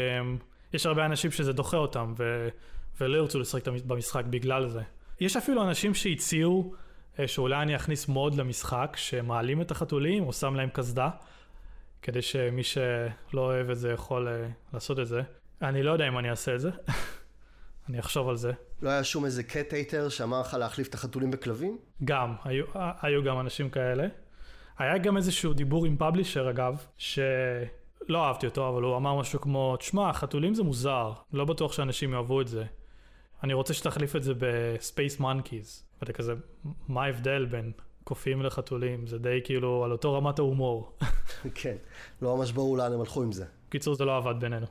יש 0.73 0.87
הרבה 0.87 1.07
אנשים 1.07 1.31
שזה 1.31 1.53
דוחה 1.53 1.77
אותם 1.77 2.15
ו... 2.19 2.49
ולא 3.01 3.17
ירצו 3.17 3.39
לשחק 3.39 3.69
במשחק 3.69 4.25
בגלל 4.25 4.69
זה. 4.69 4.83
יש 5.21 5.37
אפילו 5.37 5.63
אנשים 5.63 5.95
שהציעו 5.95 6.75
אה, 7.21 7.29
שאולי 7.29 7.63
אני 7.63 7.77
אכניס 7.77 8.09
mod 8.09 8.35
למשחק 8.35 8.93
שמעלים 8.97 9.61
את 9.61 9.71
החתולים 9.71 10.27
או 10.27 10.33
שם 10.33 10.55
להם 10.55 10.69
קסדה 10.73 11.11
כדי 12.03 12.23
שמי 12.23 12.63
שלא 12.63 13.41
אוהב 13.41 13.71
את 13.71 13.79
זה 13.79 13.91
יכול 13.91 14.29
אה, 14.29 14.75
לעשות 14.75 14.99
את 14.99 15.07
זה. 15.07 15.23
אני 15.63 15.83
לא 15.83 15.91
יודע 15.91 16.09
אם 16.09 16.19
אני 16.19 16.31
אעשה 16.31 16.55
את 16.55 16.61
זה. 16.61 16.71
אני 17.89 18.01
אחשוב 18.01 18.29
על 18.29 18.37
זה. 18.37 18.53
לא 18.83 18.91
היה 18.91 19.05
שום 19.05 19.25
איזה 19.25 19.43
cat 19.43 19.73
hater 19.73 20.09
שאמר 20.09 20.41
לך 20.41 20.55
להחליף 20.55 20.89
את 20.89 20.95
החתולים 20.95 21.31
בכלבים? 21.31 21.79
גם, 22.05 22.35
היו, 22.45 22.65
היו 22.75 23.25
גם 23.25 23.41
אנשים 23.41 23.71
כאלה. 23.71 24.07
היה 24.81 24.99
גם 24.99 25.17
איזשהו 25.17 25.53
דיבור 25.53 25.87
עם 25.87 25.97
publisher 25.97 26.51
אגב, 26.51 26.85
שלא 26.97 28.25
אהבתי 28.27 28.47
אותו, 28.47 28.69
אבל 28.69 28.83
הוא 28.83 28.97
אמר 28.97 29.15
משהו 29.15 29.41
כמו, 29.41 29.77
תשמע, 29.77 30.13
חתולים 30.13 30.55
זה 30.55 30.63
מוזר, 30.63 31.13
לא 31.33 31.45
בטוח 31.45 31.73
שאנשים 31.73 32.13
יאהבו 32.13 32.41
את 32.41 32.49
זה. 32.49 32.65
אני 33.45 33.53
רוצה 33.53 33.75
שתחליף 33.75 34.17
את 34.17 34.23
זה 34.23 34.33
ב 34.39 34.52
space 34.52 35.21
monkeys. 35.21 35.83
ואתה 36.01 36.13
כזה, 36.13 36.35
מה 36.89 37.05
ההבדל 37.05 37.45
בין 37.45 37.73
קופים 38.05 38.43
לחתולים? 38.43 39.07
זה 39.07 39.19
די 39.19 39.41
כאילו 39.45 39.85
על 39.85 39.93
אותו 39.93 40.15
רמת 40.15 40.39
ההומור. 40.39 40.93
כן, 41.55 41.77
לא 42.23 42.37
ממש 42.37 42.53
ברור 42.53 42.79
לאן 42.79 42.93
הם 42.93 43.01
הלכו 43.01 43.23
עם 43.23 43.33
זה. 43.33 43.45
קיצור, 43.69 43.95
זה 43.95 44.05
לא 44.05 44.17
עבד 44.17 44.35
בינינו. 44.41 44.67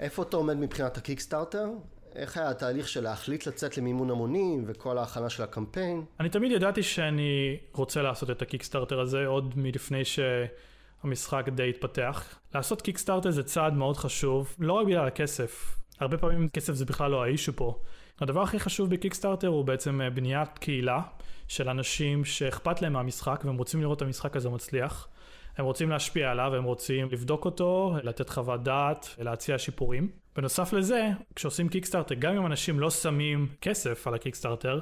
איפה 0.00 0.22
אתה 0.22 0.36
עומד 0.36 0.56
מבחינת 0.56 0.96
ה 0.96 1.01
Kickstarter? 1.01 1.68
איך 2.14 2.36
היה 2.36 2.50
התהליך 2.50 2.88
של 2.88 3.02
להחליט 3.02 3.46
לצאת 3.46 3.78
למימון 3.78 4.10
המונים 4.10 4.64
וכל 4.66 4.98
ההכנה 4.98 5.30
של 5.30 5.42
הקמפיין? 5.42 6.04
אני 6.20 6.28
תמיד 6.28 6.52
ידעתי 6.52 6.82
שאני 6.82 7.56
רוצה 7.72 8.02
לעשות 8.02 8.30
את 8.30 8.42
ה 8.42 8.47
Kickstarter 8.47 9.00
הזה 9.00 9.26
עוד 9.26 9.52
מלפני 9.56 10.02
שהמשחק 10.04 11.48
די 11.48 11.70
התפתח. 11.70 12.38
לעשות 12.54 12.82
Kickstarter 12.82 13.30
זה 13.30 13.42
צעד 13.42 13.74
מאוד 13.74 13.96
חשוב, 13.96 14.56
לא 14.58 14.72
רק 14.72 14.86
בגלל 14.86 15.06
הכסף. 15.06 15.76
הרבה 16.00 16.18
פעמים 16.18 16.48
כסף 16.48 16.72
זה 16.72 16.84
בכלל 16.84 17.10
לא 17.10 17.24
ה 17.24 17.29
issue 17.29 17.52
פה. 17.56 17.78
הדבר 18.20 18.42
הכי 18.42 18.58
חשוב 18.58 18.90
בקיקסטארטר 18.90 19.48
הוא 19.48 19.64
בעצם 19.64 20.00
אה, 20.00 20.10
בניית 20.10 20.58
קהילה 20.58 21.00
של 21.48 21.68
אנשים 21.68 22.24
שאכפת 22.24 22.82
להם 22.82 22.92
מהמשחק 22.92 23.42
והם 23.44 23.56
רוצים 23.56 23.80
לראות 23.80 23.96
את 23.96 24.02
המשחק 24.02 24.36
הזה 24.36 24.48
מצליח. 24.48 25.08
הם 25.56 25.64
רוצים 25.64 25.90
להשפיע 25.90 26.30
עליו, 26.30 26.54
הם 26.54 26.64
רוצים 26.64 27.08
לבדוק 27.10 27.44
אותו, 27.44 27.94
לתת 28.02 28.28
חוות 28.28 28.62
דעת, 28.62 29.08
להציע 29.18 29.58
שיפורים. 29.58 30.08
בנוסף 30.36 30.72
לזה, 30.72 31.10
כשעושים 31.36 31.68
קיקסטארטר, 31.68 32.14
גם 32.14 32.36
אם 32.36 32.46
אנשים 32.46 32.80
לא 32.80 32.90
שמים 32.90 33.48
כסף 33.60 34.06
על 34.06 34.14
הקיקסטארטר, 34.14 34.80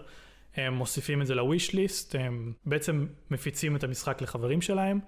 הם 0.56 0.74
מוסיפים 0.74 1.22
את 1.22 1.26
זה 1.26 1.34
לוויש 1.34 1.74
ליסט, 1.74 2.14
הם 2.14 2.52
בעצם 2.66 3.06
מפיצים 3.30 3.76
את 3.76 3.84
המשחק 3.84 4.22
לחברים 4.22 4.62
שלהם. 4.62 5.00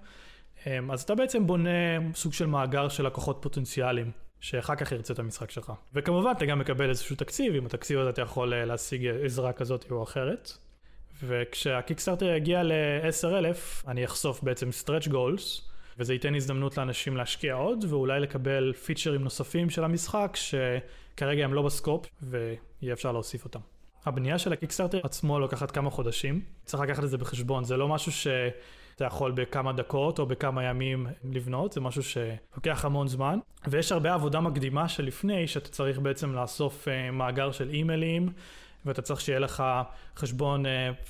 אז 0.65 1.01
אתה 1.01 1.15
בעצם 1.15 1.47
בונה 1.47 1.69
סוג 2.15 2.33
של 2.33 2.45
מאגר 2.45 2.89
של 2.89 3.05
לקוחות 3.05 3.37
פוטנציאליים, 3.41 4.11
שאחר 4.39 4.75
כך 4.75 4.91
ירצה 4.91 5.13
את 5.13 5.19
המשחק 5.19 5.51
שלך. 5.51 5.71
וכמובן 5.93 6.31
אתה 6.37 6.45
גם 6.45 6.59
מקבל 6.59 6.89
איזשהו 6.89 7.15
תקציב, 7.15 7.55
עם 7.55 7.65
התקציב 7.65 7.99
הזה 7.99 8.09
אתה 8.09 8.21
יכול 8.21 8.53
אה, 8.53 8.65
להשיג 8.65 9.07
עזרה 9.25 9.53
כזאת 9.53 9.91
או 9.91 10.03
אחרת. 10.03 10.51
וכשהקיקסטארטר 11.23 12.25
יגיע 12.25 12.63
ל-10,000, 12.63 13.87
אני 13.87 14.05
אחשוף 14.05 14.43
בעצם 14.43 14.69
stretch 14.69 15.07
goals, 15.07 15.70
וזה 15.99 16.13
ייתן 16.13 16.35
הזדמנות 16.35 16.77
לאנשים 16.77 17.17
להשקיע 17.17 17.53
עוד, 17.53 17.85
ואולי 17.89 18.19
לקבל 18.19 18.73
פיצ'רים 18.73 19.23
נוספים 19.23 19.69
של 19.69 19.83
המשחק, 19.83 20.35
שכרגע 20.35 21.43
הם 21.43 21.53
לא 21.53 21.61
בסקופ, 21.61 22.05
ויהיה 22.21 22.93
אפשר 22.93 23.11
להוסיף 23.11 23.45
אותם. 23.45 23.59
הבנייה 24.05 24.39
של 24.39 24.53
הקיקסטארטר 24.53 24.99
עצמו 25.03 25.39
לוקחת 25.39 25.71
כמה 25.71 25.89
חודשים, 25.89 26.41
צריך 26.65 26.83
לקחת 26.83 27.03
את 27.03 27.09
זה 27.09 27.17
בחשבון, 27.17 27.63
זה 27.63 27.77
לא 27.77 27.87
משהו 27.87 28.11
שאתה 28.11 29.05
יכול 29.05 29.31
בכמה 29.31 29.73
דקות 29.73 30.19
או 30.19 30.25
בכמה 30.25 30.63
ימים 30.63 31.07
לבנות, 31.23 31.71
זה 31.73 31.81
משהו 31.81 32.03
שלוקח 32.03 32.85
המון 32.85 33.07
זמן, 33.07 33.39
ויש 33.67 33.91
הרבה 33.91 34.13
עבודה 34.13 34.39
מקדימה 34.39 34.89
שלפני, 34.89 35.47
שאתה 35.47 35.69
צריך 35.69 35.99
בעצם 35.99 36.33
לאסוף 36.33 36.87
אה, 36.87 37.11
מאגר 37.11 37.51
של 37.51 37.69
אימיילים, 37.69 38.29
ואתה 38.85 39.01
צריך 39.01 39.21
שיהיה 39.21 39.39
לך 39.39 39.63
חשבון 40.15 40.63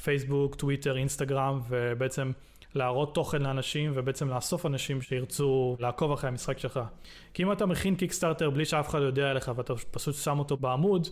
פייסבוק, 0.04 0.56
טוויטר, 0.56 0.98
אינסטגרם, 0.98 1.60
ובעצם 1.70 2.32
להראות 2.76 3.16
תוכן 3.16 3.42
לאנשים 3.42 3.92
ובעצם 3.96 4.30
לאסוף 4.30 4.66
אנשים 4.66 5.02
שירצו 5.02 5.76
לעקוב 5.80 6.12
אחרי 6.12 6.28
המשחק 6.28 6.58
שלך. 6.58 6.80
כי 7.34 7.44
אם 7.44 7.52
אתה 7.52 7.66
מכין 7.66 7.96
קיקסטארטר 7.96 8.50
בלי 8.50 8.66
שאף 8.66 8.90
אחד 8.90 9.00
יודע 9.02 9.30
עליך 9.30 9.52
ואתה 9.56 9.74
פשוט 9.92 10.16
שם 10.16 10.40
אותו 10.40 10.58
בעמוד, 10.58 11.08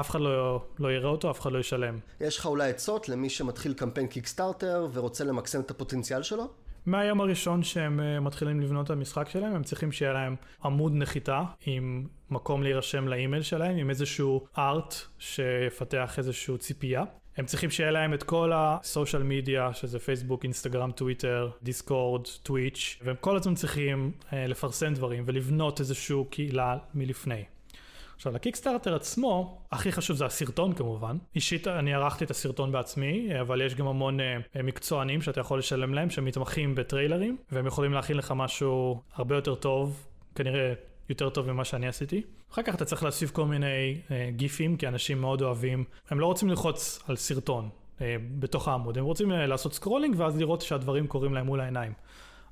אף 0.00 0.10
אחד 0.10 0.20
לא, 0.20 0.64
לא 0.78 0.92
יראה 0.92 1.10
אותו, 1.10 1.30
אף 1.30 1.40
אחד 1.40 1.52
לא 1.52 1.58
ישלם. 1.58 1.98
יש 2.20 2.38
לך 2.38 2.46
אולי 2.46 2.70
עצות 2.70 3.08
למי 3.08 3.30
שמתחיל 3.30 3.74
קמפיין 3.74 4.06
קיקסטארטר 4.06 4.88
ורוצה 4.92 5.24
למקסם 5.24 5.60
את 5.60 5.70
הפוטנציאל 5.70 6.22
שלו? 6.22 6.48
מהיום 6.86 7.20
הראשון 7.20 7.62
שהם 7.62 8.00
uh, 8.00 8.20
מתחילים 8.20 8.60
לבנות 8.60 8.86
את 8.86 8.90
המשחק 8.90 9.28
שלהם, 9.28 9.54
הם 9.54 9.62
צריכים 9.62 9.92
שיהיה 9.92 10.12
להם 10.12 10.36
עמוד 10.64 10.92
נחיתה 10.94 11.42
עם 11.66 12.06
מקום 12.30 12.62
להירשם 12.62 13.08
לאימייל 13.08 13.42
שלהם, 13.42 13.76
עם 13.76 13.90
איזשהו 13.90 14.46
ארט 14.58 14.94
שיפתח 15.18 16.14
איזשהו 16.18 16.58
ציפייה. 16.58 17.04
הם 17.36 17.46
צריכים 17.46 17.70
שיהיה 17.70 17.90
להם 17.90 18.14
את 18.14 18.22
כל 18.22 18.52
הסושיאל 18.54 19.22
מדיה, 19.22 19.74
שזה 19.74 19.98
פייסבוק, 19.98 20.44
אינסטגרם, 20.44 20.90
טוויטר, 20.92 21.50
דיסקורד, 21.62 22.26
טוויץ', 22.42 22.98
והם 23.02 23.16
כל 23.20 23.36
הזמן 23.36 23.54
צריכים 23.54 24.12
uh, 24.20 24.34
לפרסם 24.34 24.94
דברים 24.94 25.24
ולבנות 25.26 25.80
איזושהי 25.80 26.16
קהילה 26.30 26.76
מלפני. 26.94 27.44
עכשיו 28.16 28.34
לקיקסטארטר 28.34 28.94
עצמו, 28.94 29.62
הכי 29.72 29.92
חשוב 29.92 30.16
זה 30.16 30.26
הסרטון 30.26 30.72
כמובן. 30.72 31.16
אישית 31.34 31.68
אני 31.68 31.94
ערכתי 31.94 32.24
את 32.24 32.30
הסרטון 32.30 32.72
בעצמי, 32.72 33.40
אבל 33.40 33.62
יש 33.62 33.74
גם 33.74 33.86
המון 33.86 34.20
uh, 34.20 34.62
מקצוענים 34.62 35.22
שאתה 35.22 35.40
יכול 35.40 35.58
לשלם 35.58 35.94
להם, 35.94 36.10
שמתמחים 36.10 36.74
בטריילרים, 36.74 37.36
והם 37.52 37.66
יכולים 37.66 37.92
להכין 37.92 38.16
לך 38.16 38.32
משהו 38.36 39.02
הרבה 39.14 39.34
יותר 39.34 39.54
טוב, 39.54 40.06
כנראה 40.34 40.72
יותר 41.08 41.30
טוב 41.30 41.52
ממה 41.52 41.64
שאני 41.64 41.88
עשיתי. 41.88 42.22
אחר 42.54 42.62
כך 42.62 42.74
אתה 42.74 42.84
צריך 42.84 43.02
להוסיף 43.02 43.30
כל 43.30 43.46
מיני 43.46 44.00
אה, 44.08 44.10
גיפים, 44.36 44.76
כי 44.76 44.88
אנשים 44.88 45.20
מאוד 45.20 45.42
אוהבים, 45.42 45.84
הם 46.10 46.20
לא 46.20 46.26
רוצים 46.26 46.48
ללחוץ 46.48 47.02
על 47.08 47.16
סרטון 47.16 47.68
אה, 47.98 48.02
בתוך 48.38 48.68
העמוד, 48.68 48.98
הם 48.98 49.04
רוצים 49.04 49.30
אה, 49.30 49.34
לעשות 49.34 49.74
scrolling 49.74 50.14
ואז 50.18 50.38
לראות 50.38 50.60
שהדברים 50.60 51.06
קורים 51.06 51.34
להם 51.34 51.46
מול 51.46 51.60
העיניים. 51.60 51.92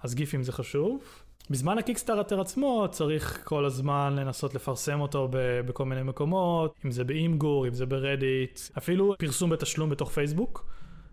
אז 0.03 0.15
גיפים 0.15 0.43
זה 0.43 0.53
חשוב. 0.53 1.03
בזמן 1.51 1.79
ה 1.79 1.84
Kickstarter 1.84 2.41
עצמו 2.41 2.87
צריך 2.91 3.41
כל 3.45 3.65
הזמן 3.65 4.17
לנסות 4.17 4.55
לפרסם 4.55 5.01
אותו 5.01 5.29
בכל 5.67 5.85
מיני 5.85 6.03
מקומות, 6.03 6.75
אם 6.85 6.91
זה 6.91 7.05
ב 7.05 7.14
Imgur, 7.14 7.69
אם 7.69 7.75
זה 7.75 7.87
ב 7.87 7.96
Reddit, 7.96 8.61
אפילו 8.79 9.15
פרסום 9.19 9.51
בתשלום 9.51 9.91
בתוך 9.91 10.11
פייסבוק, 10.11 10.67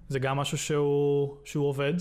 זה 0.07 0.19
גם 0.19 0.37
משהו 0.37 0.57
שהוא, 0.57 1.35
שהוא 1.43 1.67
עובד. 1.67 1.93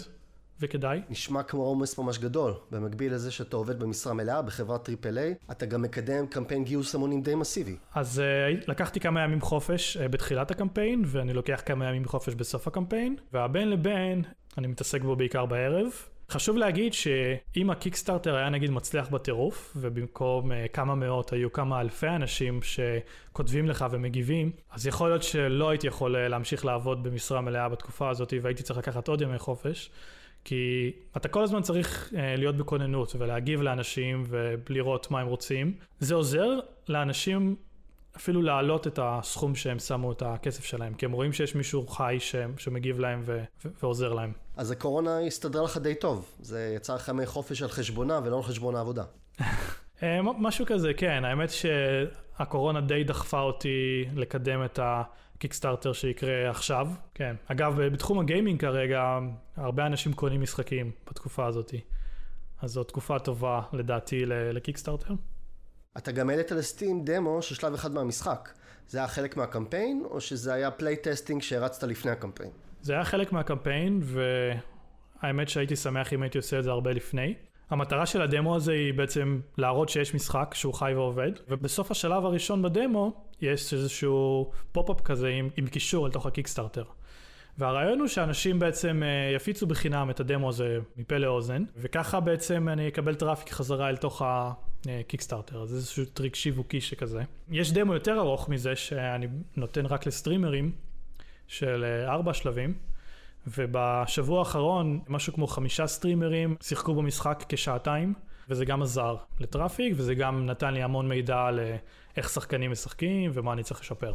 וכדאי. 0.61 1.01
נשמע 1.11 1.43
כמו 1.43 1.63
עומס 1.63 1.99
ממש 1.99 2.19
גדול. 2.19 2.55
במקביל 2.71 3.15
לזה 3.15 3.31
שאתה 3.31 3.57
עובד 3.57 3.79
במשרה 3.79 4.15
מלאה 4.15 4.43
בחברת 4.43 4.85
triple 4.85 5.19
A, 5.19 5.35
אתה 5.51 5.67
גם 5.67 5.83
מקדם 5.83 6.27
קמפיין 6.27 6.65
גיוס 6.65 6.95
המונים 6.95 7.23
די 7.23 7.35
מסיבי. 7.35 7.77
אז 7.95 8.23
אה, 8.59 8.65
לקחתי 8.71 9.01
כמה 9.01 9.21
ימים 9.21 9.41
חופש 9.41 9.97
אה, 9.97 10.09
בתחילת 10.09 10.51
הקמפיין, 10.51 11.03
ואני 11.07 11.33
לוקח 11.33 11.63
כמה 11.67 11.89
ימים 11.89 12.05
חופש 12.05 12.35
בסוף 12.35 12.67
הקמפיין, 12.67 13.17
והבין 13.33 13.71
לבין 13.71 14.23
אני 14.59 14.67
מתעסק 14.67 15.03
בו 15.03 15.17
בעיקר 15.17 15.47
בערב. 15.47 15.87
חשוב 16.31 16.57
להגיד 16.57 16.93
שאם 16.93 17.71
ה 17.71 17.76
Kickstarter 17.76 18.37
היה 18.37 18.49
נגיד 18.49 18.71
מצליח 18.71 19.09
בטירוף, 19.09 19.77
ובמקום 19.77 20.51
אה, 20.51 20.55
כמה 20.73 20.95
מאות 20.95 21.33
היו 21.33 21.53
כמה 21.53 21.81
אלפי 21.81 22.09
אנשים 22.09 22.61
שכותבים 22.63 23.69
לך 23.69 23.87
ומגיבים, 23.91 24.51
אז 24.71 24.87
יכול 24.87 25.09
להיות 25.09 25.23
שלא 25.23 25.71
הייתי 25.71 25.87
יכול 25.87 26.19
להמשיך 26.19 26.65
לעבוד 26.65 27.03
במשרה 27.03 27.41
מלאה 27.41 27.69
בתקופה 27.69 28.11
הזאת, 28.11 28.35
והייתי 28.43 28.63
צריך 28.63 28.79
לקחת 28.79 29.09
עוד 29.09 29.21
ימי 29.21 29.39
חופש. 29.39 29.91
כי 30.45 30.93
אתה 31.17 31.29
כל 31.29 31.43
הזמן 31.43 31.63
צריך 31.63 32.11
uh, 32.13 32.17
להיות 32.39 32.57
בכוננות 32.57 33.15
ולהגיב 33.19 33.63
לאנשים 33.63 34.25
ולראות 34.29 35.11
מה 35.11 35.21
הם 35.21 35.27
רוצים. 35.27 35.75
זה 36.01 36.15
עוזר 36.15 36.59
לאנשים 36.89 37.57
אפילו 38.17 38.43
להעלות 38.43 38.87
את 38.87 38.99
הסכום 39.03 39.55
שהם 39.55 39.79
שמו 39.79 40.13
את 40.13 40.23
הכסף 40.23 40.65
שלהם, 40.65 40.95
כי 40.95 41.07
הם 41.07 41.13
רואים 41.13 41.33
שיש 41.33 41.55
מישהו 41.55 41.87
חי 41.87 42.17
ש... 42.19 42.37
שמגיב 42.57 42.99
להם 42.99 43.23
ו... 43.25 43.43
ו... 43.65 43.69
ועוזר 43.83 44.13
להם. 44.13 44.33
אז 44.57 44.71
הקורונה 44.71 45.21
הסתדרה 45.21 45.65
לך 45.65 45.77
די 45.77 45.95
טוב, 45.95 46.37
זה 46.41 46.73
יצר 46.77 46.95
לך 46.95 47.09
ימי 47.09 47.27
חופש 47.27 47.63
על 47.63 47.69
חשבונה 47.69 48.21
ולא 48.25 48.37
על 48.37 48.43
חשבון 48.43 48.77
העבודה. 48.77 49.05
אה, 50.03 50.21
משהו 50.23 50.67
כזה, 50.67 50.95
כן, 50.97 51.25
האמת 51.25 51.51
שהקורונה 51.51 52.81
די 52.81 53.05
דחפה 53.05 53.41
אותי 53.41 54.05
לקדם 54.17 54.65
את 54.65 54.79
ה... 54.79 55.03
קיקסטארטר 55.39 55.93
שיקרה 55.93 56.51
עכשיו, 56.51 56.89
כן. 57.15 57.37
אגב, 57.47 57.81
בתחום 57.81 58.19
הגיימינג 58.19 58.61
כרגע, 58.61 59.19
הרבה 59.57 59.87
אנשים 59.87 60.13
קונים 60.13 60.41
משחקים 60.41 60.91
בתקופה 61.11 61.47
הזאת. 61.47 61.75
אז 62.63 62.71
זו 62.71 62.85
תקופה 62.85 63.19
טובה 63.19 63.61
לדעתי 63.73 64.23
ל 64.27 64.34
Kickstarter. 64.34 65.15
אתה 65.99 66.13
גם 66.13 66.31
העלית 66.31 66.51
ל 66.53 66.62
Steam 66.62 67.05
דמו 67.05 67.43
של 67.43 67.55
שלב 67.55 67.75
אחד 67.75 67.93
מהמשחק. 67.93 68.49
זה 68.89 68.99
היה 68.99 69.09
חלק 69.09 69.37
מהקמפיין, 69.37 70.03
או 70.11 70.21
שזה 70.21 70.55
היה 70.55 70.71
playtesting 70.71 71.43
שהרצת 71.43 71.83
לפני 71.83 72.11
הקמפיין? 72.11 72.51
זה 72.81 72.93
היה 72.93 73.05
חלק 73.05 73.33
מהקמפיין, 73.33 74.01
והאמת 75.23 75.49
שהייתי 75.49 75.77
שמח 75.77 76.13
אם 76.13 76.23
הייתי 76.23 76.39
עושה 76.39 76.59
את 76.59 76.65
זה 76.65 76.71
הרבה 76.71 76.93
לפני. 76.93 77.35
המטרה 77.71 78.07
של 78.07 78.23
הדמו 78.23 78.57
הזה 78.57 78.73
היא 78.73 78.95
בעצם 78.95 79.41
להראות 79.59 79.89
שיש 79.89 80.15
משחק 80.15 80.55
שהוא 80.55 80.75
חי 80.75 80.93
ועובד, 80.95 81.33
ובסוף 81.49 81.91
השלב 81.91 82.25
הראשון 82.25 82.63
בדמו 82.63 83.25
יש 83.41 83.75
איזשהו 83.75 84.51
pop-up 84.73 85.01
כזה 85.01 85.29
עם, 85.29 85.49
עם 85.57 85.67
קישור 85.67 86.07
אל 86.07 86.13
תוך 86.13 86.27
ה 86.27 86.31
Kickstarter. 86.31 86.85
והרעיון 87.59 87.99
הוא 87.99 88.09
שאנשים 88.09 88.59
בעצם 88.59 89.03
אה, 89.03 89.35
יפיצו 89.37 89.67
בחינם 89.67 90.11
את 90.11 90.21
הדמו 90.21 90.49
הזה 90.49 90.79
מפה 90.97 91.19
לאוזן, 91.19 91.65
וככה 91.77 92.21
בעצם 92.21 92.69
אני 92.69 92.89
אקבל 92.89 93.15
traffic 93.15 93.51
חזרה 93.51 93.89
אל 93.89 93.97
תוך 93.97 94.23
ה-Kickstarter, 94.25 95.63
אז 95.63 95.75
איזשהו 95.75 96.05
טריק 96.05 96.35
שיווקי 96.35 96.81
שכזה. 96.81 97.23
יש 97.51 97.73
דמו 97.73 97.95
יותר 97.95 98.19
ארוך 98.19 98.49
מזה 98.49 98.77
שאני 98.77 99.27
נותן 99.57 99.87
רק 99.87 100.07
לסטרימרים 100.07 100.73
של 101.47 101.85
אה, 101.85 102.13
ארבע 102.13 102.35
שלבים. 102.35 102.75
ובשבוע 103.59 104.39
האחרון, 104.39 105.01
משהו 105.09 105.33
כמו 105.33 105.47
חמישה 105.47 105.87
סטרימרים 105.87 106.57
שיחקו 106.61 106.95
במשחק 106.95 107.45
כשעתיים, 107.49 108.15
וזה 108.49 108.65
גם 108.65 108.83
עזר 108.83 109.17
ל 109.41 109.47
traffic, 109.47 109.93
וזה 109.97 110.15
גם 110.15 110.47
נתן 110.47 110.75
לי 110.75 110.83
המון 110.83 111.09
מידע 111.09 111.41
על 111.41 111.61
אה, 111.61 111.77
איך 112.17 112.29
שחקנים 112.29 112.71
משחקים 112.71 113.31
ומה 113.35 113.53
אני 113.53 113.63
צריך 113.63 113.81
לשפר. 113.81 114.15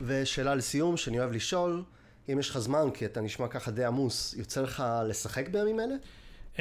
ושאלה 0.00 0.54
לסיום, 0.54 0.96
שאני 0.96 1.18
אוהב 1.18 1.32
לשאול, 1.32 1.82
אם 2.32 2.38
יש 2.38 2.50
לך 2.50 2.58
זמן, 2.58 2.90
כי 2.94 3.06
אתה 3.06 3.20
נשמע 3.20 3.48
ככה 3.48 3.70
די 3.70 3.84
עמוס, 3.84 4.34
יוצא 4.38 4.62
לך 4.62 4.84
לשחק 5.08 5.48
בימים 5.48 5.80
אלה? 5.80 5.94
Um, 6.56 6.60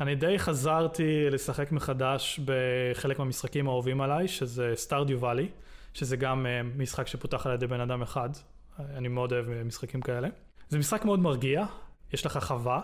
אני 0.00 0.14
די 0.14 0.38
חזרתי 0.38 1.30
לשחק 1.30 1.72
מחדש 1.72 2.40
בחלק 2.44 3.18
מהמשחקים 3.18 3.68
האהובים 3.68 4.00
עליי, 4.00 4.28
שזה 4.28 4.72
סטארדיו 4.74 5.20
וואלי, 5.20 5.48
שזה 5.94 6.16
גם 6.16 6.46
uh, 6.46 6.78
משחק 6.78 7.06
שפותח 7.06 7.46
על 7.46 7.54
ידי 7.54 7.66
בן 7.66 7.80
אדם 7.80 8.02
אחד. 8.02 8.30
אני 8.78 9.08
מאוד 9.08 9.32
אוהב 9.32 9.62
משחקים 9.64 10.00
כאלה. 10.00 10.28
זה 10.68 10.78
משחק 10.78 11.04
מאוד 11.04 11.20
מרגיע, 11.20 11.64
יש 12.12 12.26
לך 12.26 12.38
חווה, 12.44 12.80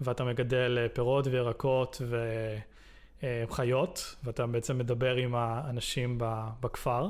ואתה 0.00 0.24
מגדל 0.24 0.78
אה, 0.80 0.88
פירות 0.88 1.26
וירקות 1.26 2.02
וחיות, 3.22 4.16
ואתה 4.24 4.46
בעצם 4.46 4.78
מדבר 4.78 5.16
עם 5.16 5.34
האנשים 5.34 6.18
בכפר, 6.60 7.08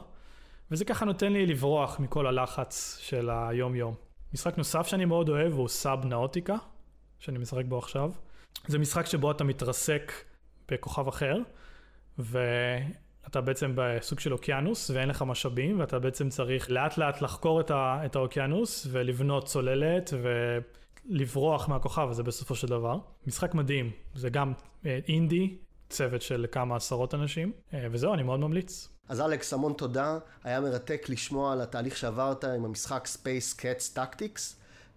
וזה 0.70 0.84
ככה 0.84 1.04
נותן 1.04 1.32
לי 1.32 1.46
לברוח 1.46 2.00
מכל 2.00 2.26
הלחץ 2.26 2.98
של 3.00 3.30
היום-יום. 3.30 3.94
משחק 4.34 4.58
נוסף 4.58 4.86
שאני 4.86 5.04
מאוד 5.04 5.28
אוהב 5.28 5.52
הוא 5.52 5.68
סאב 5.68 6.04
נאוטיקה, 6.04 6.56
שאני 7.18 7.38
משחק 7.38 7.64
בו 7.64 7.78
עכשיו. 7.78 8.12
זה 8.66 8.78
משחק 8.78 9.06
שבו 9.06 9.30
אתה 9.30 9.44
מתרסק 9.44 10.12
בכוכב 10.70 11.08
אחר, 11.08 11.38
ואתה 13.24 13.40
בעצם 13.40 13.72
בסוג 13.74 14.20
של 14.20 14.32
אוקיינוס 14.32 14.90
ואין 14.90 15.08
לך 15.08 15.22
משאבים, 15.22 15.80
ואתה 15.80 15.98
בעצם 15.98 16.28
צריך 16.28 16.70
לאט 16.70 16.98
לאט 16.98 17.22
לחקור 17.22 17.60
את, 17.60 17.70
ה, 17.70 18.02
את 18.04 18.16
האוקיינוס 18.16 18.86
ולבנות 18.90 19.46
צוללת 19.46 20.12
ולברוח 21.08 21.68
מהכוכב 21.68 22.08
הזה 22.10 22.22
בסופו 22.22 22.54
של 22.54 22.66
דבר. 22.66 22.98
משחק 23.26 23.54
מדהים, 23.54 23.90
זה 24.14 24.30
גם 24.30 24.52
אה, 24.86 24.98
אינדי, 25.08 25.56
צוות 25.90 26.22
של 26.22 26.46
כמה 26.52 26.76
עשרות 26.76 27.14
אנשים, 27.14 27.52
אה, 27.74 27.86
וזהו, 27.90 28.14
אני 28.14 28.22
מאוד 28.22 28.40
ממליץ. 28.40 28.88
אז 29.08 29.20
אלכס, 29.20 29.52
המון 29.52 29.72
תודה. 29.72 30.18
היה 30.44 30.60
מרתק 30.60 31.06
לשמוע 31.08 31.52
על 31.52 31.60
התהליך 31.60 31.96
שעברת 31.96 32.44
עם 32.44 32.64
המשחק 32.64 33.08
Space 33.14 33.58
Cats 33.58 33.96
Tactics, 33.96 34.40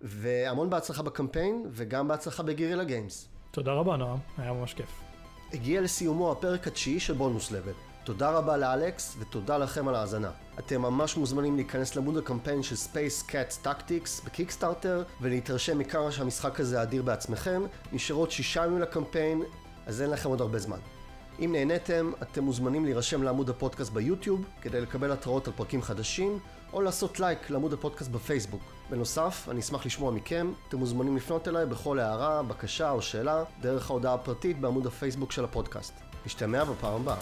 והמון 0.02 0.70
בהצלחה 0.70 1.04
בקמפיין, 1.04 1.66
וגם 1.72 2.08
בהצלחה 2.08 2.44
בגירילה 2.44 2.84
גיימס. 2.84 3.30
תודה 3.52 3.72
רבה, 3.72 3.98
נועם, 3.98 4.18
היה 4.38 4.54
ממש 4.54 4.74
כיף. 4.74 5.02
הגיע 5.54 5.82
לסיומו 5.82 6.32
הפרק 6.32 6.68
התשיעי 6.68 7.00
של 7.00 7.14
בונוס 7.14 7.52
לבל. 7.52 7.95
תודה 8.06 8.30
רבה 8.30 8.58
לאלכס, 8.58 9.16
ותודה 9.20 9.58
לכם 9.58 9.88
על 9.88 9.95
ההאזנה. 9.95 10.32
אתם 10.60 10.82
ממש 10.82 11.18
מוזמנים 11.18 11.56
להיכנס 11.56 11.95
למוד 11.95 12.18
הקמפיין 12.18 12.64
של 12.64 12.76
Space 12.76 13.30
Cats 13.30 13.66
Tactics 13.66 14.26
בקיקסטארטר, 14.26 15.03
ולהתרשם 15.22 15.78
מכמה 15.78 16.12
שהמשחק 16.12 16.60
הזה 16.60 16.82
אדיר 16.82 17.03
בעצמכם. 17.03 17.64
נשארו 17.91 18.20
עוד 18.20 18.32
שישה 18.32 18.66
ימים 18.66 18.80
לקמפיין, 18.80 19.43
אז 19.88 20.01
אין 20.01 20.10
לכם 20.10 20.30
עוד 20.30 20.41
הרבה 20.41 20.60
זמן. 20.60 20.78
אם 21.39 21.51
נהניתם, 21.51 22.12
אתם 22.22 22.43
מוזמנים 22.43 22.86
להירשם 22.86 23.24
לעמוד 23.24 23.49
הפודקאסט 23.49 23.91
ביוטיוב 23.91 24.45
כדי 24.62 24.82
לקבל 24.82 25.12
התראות 25.12 25.47
על 25.47 25.53
פרקים 25.56 25.82
חדשים, 25.82 26.39
או 26.74 26.82
לעשות 26.82 27.20
לייק 27.20 27.49
לעמוד 27.49 27.74
הפודקאסט 27.74 28.12
בפייסבוק. 28.12 28.62
בנוסף, 28.89 29.47
אני 29.51 29.60
אשמח 29.60 29.86
לשמוע 29.86 30.12
מכם, 30.12 30.51
אתם 30.68 30.78
מוזמנים 30.78 31.18
לפנות 31.18 31.47
אליי 31.47 31.66
בכל 31.66 31.99
הערה, 31.99 32.43
בקשה 32.43 32.91
או 32.91 33.01
שאלה, 33.01 33.43
דרך 33.62 33.89
ההודעה 33.89 34.14
הפרטית 34.14 34.60
בעמוד 34.60 34.88
הפייסבוק 34.88 35.32
של 35.32 35.43
הפודקאסט. 35.43 35.93
נשתמע 36.26 36.64
בפעם 36.64 36.93
הבאה. 36.93 37.18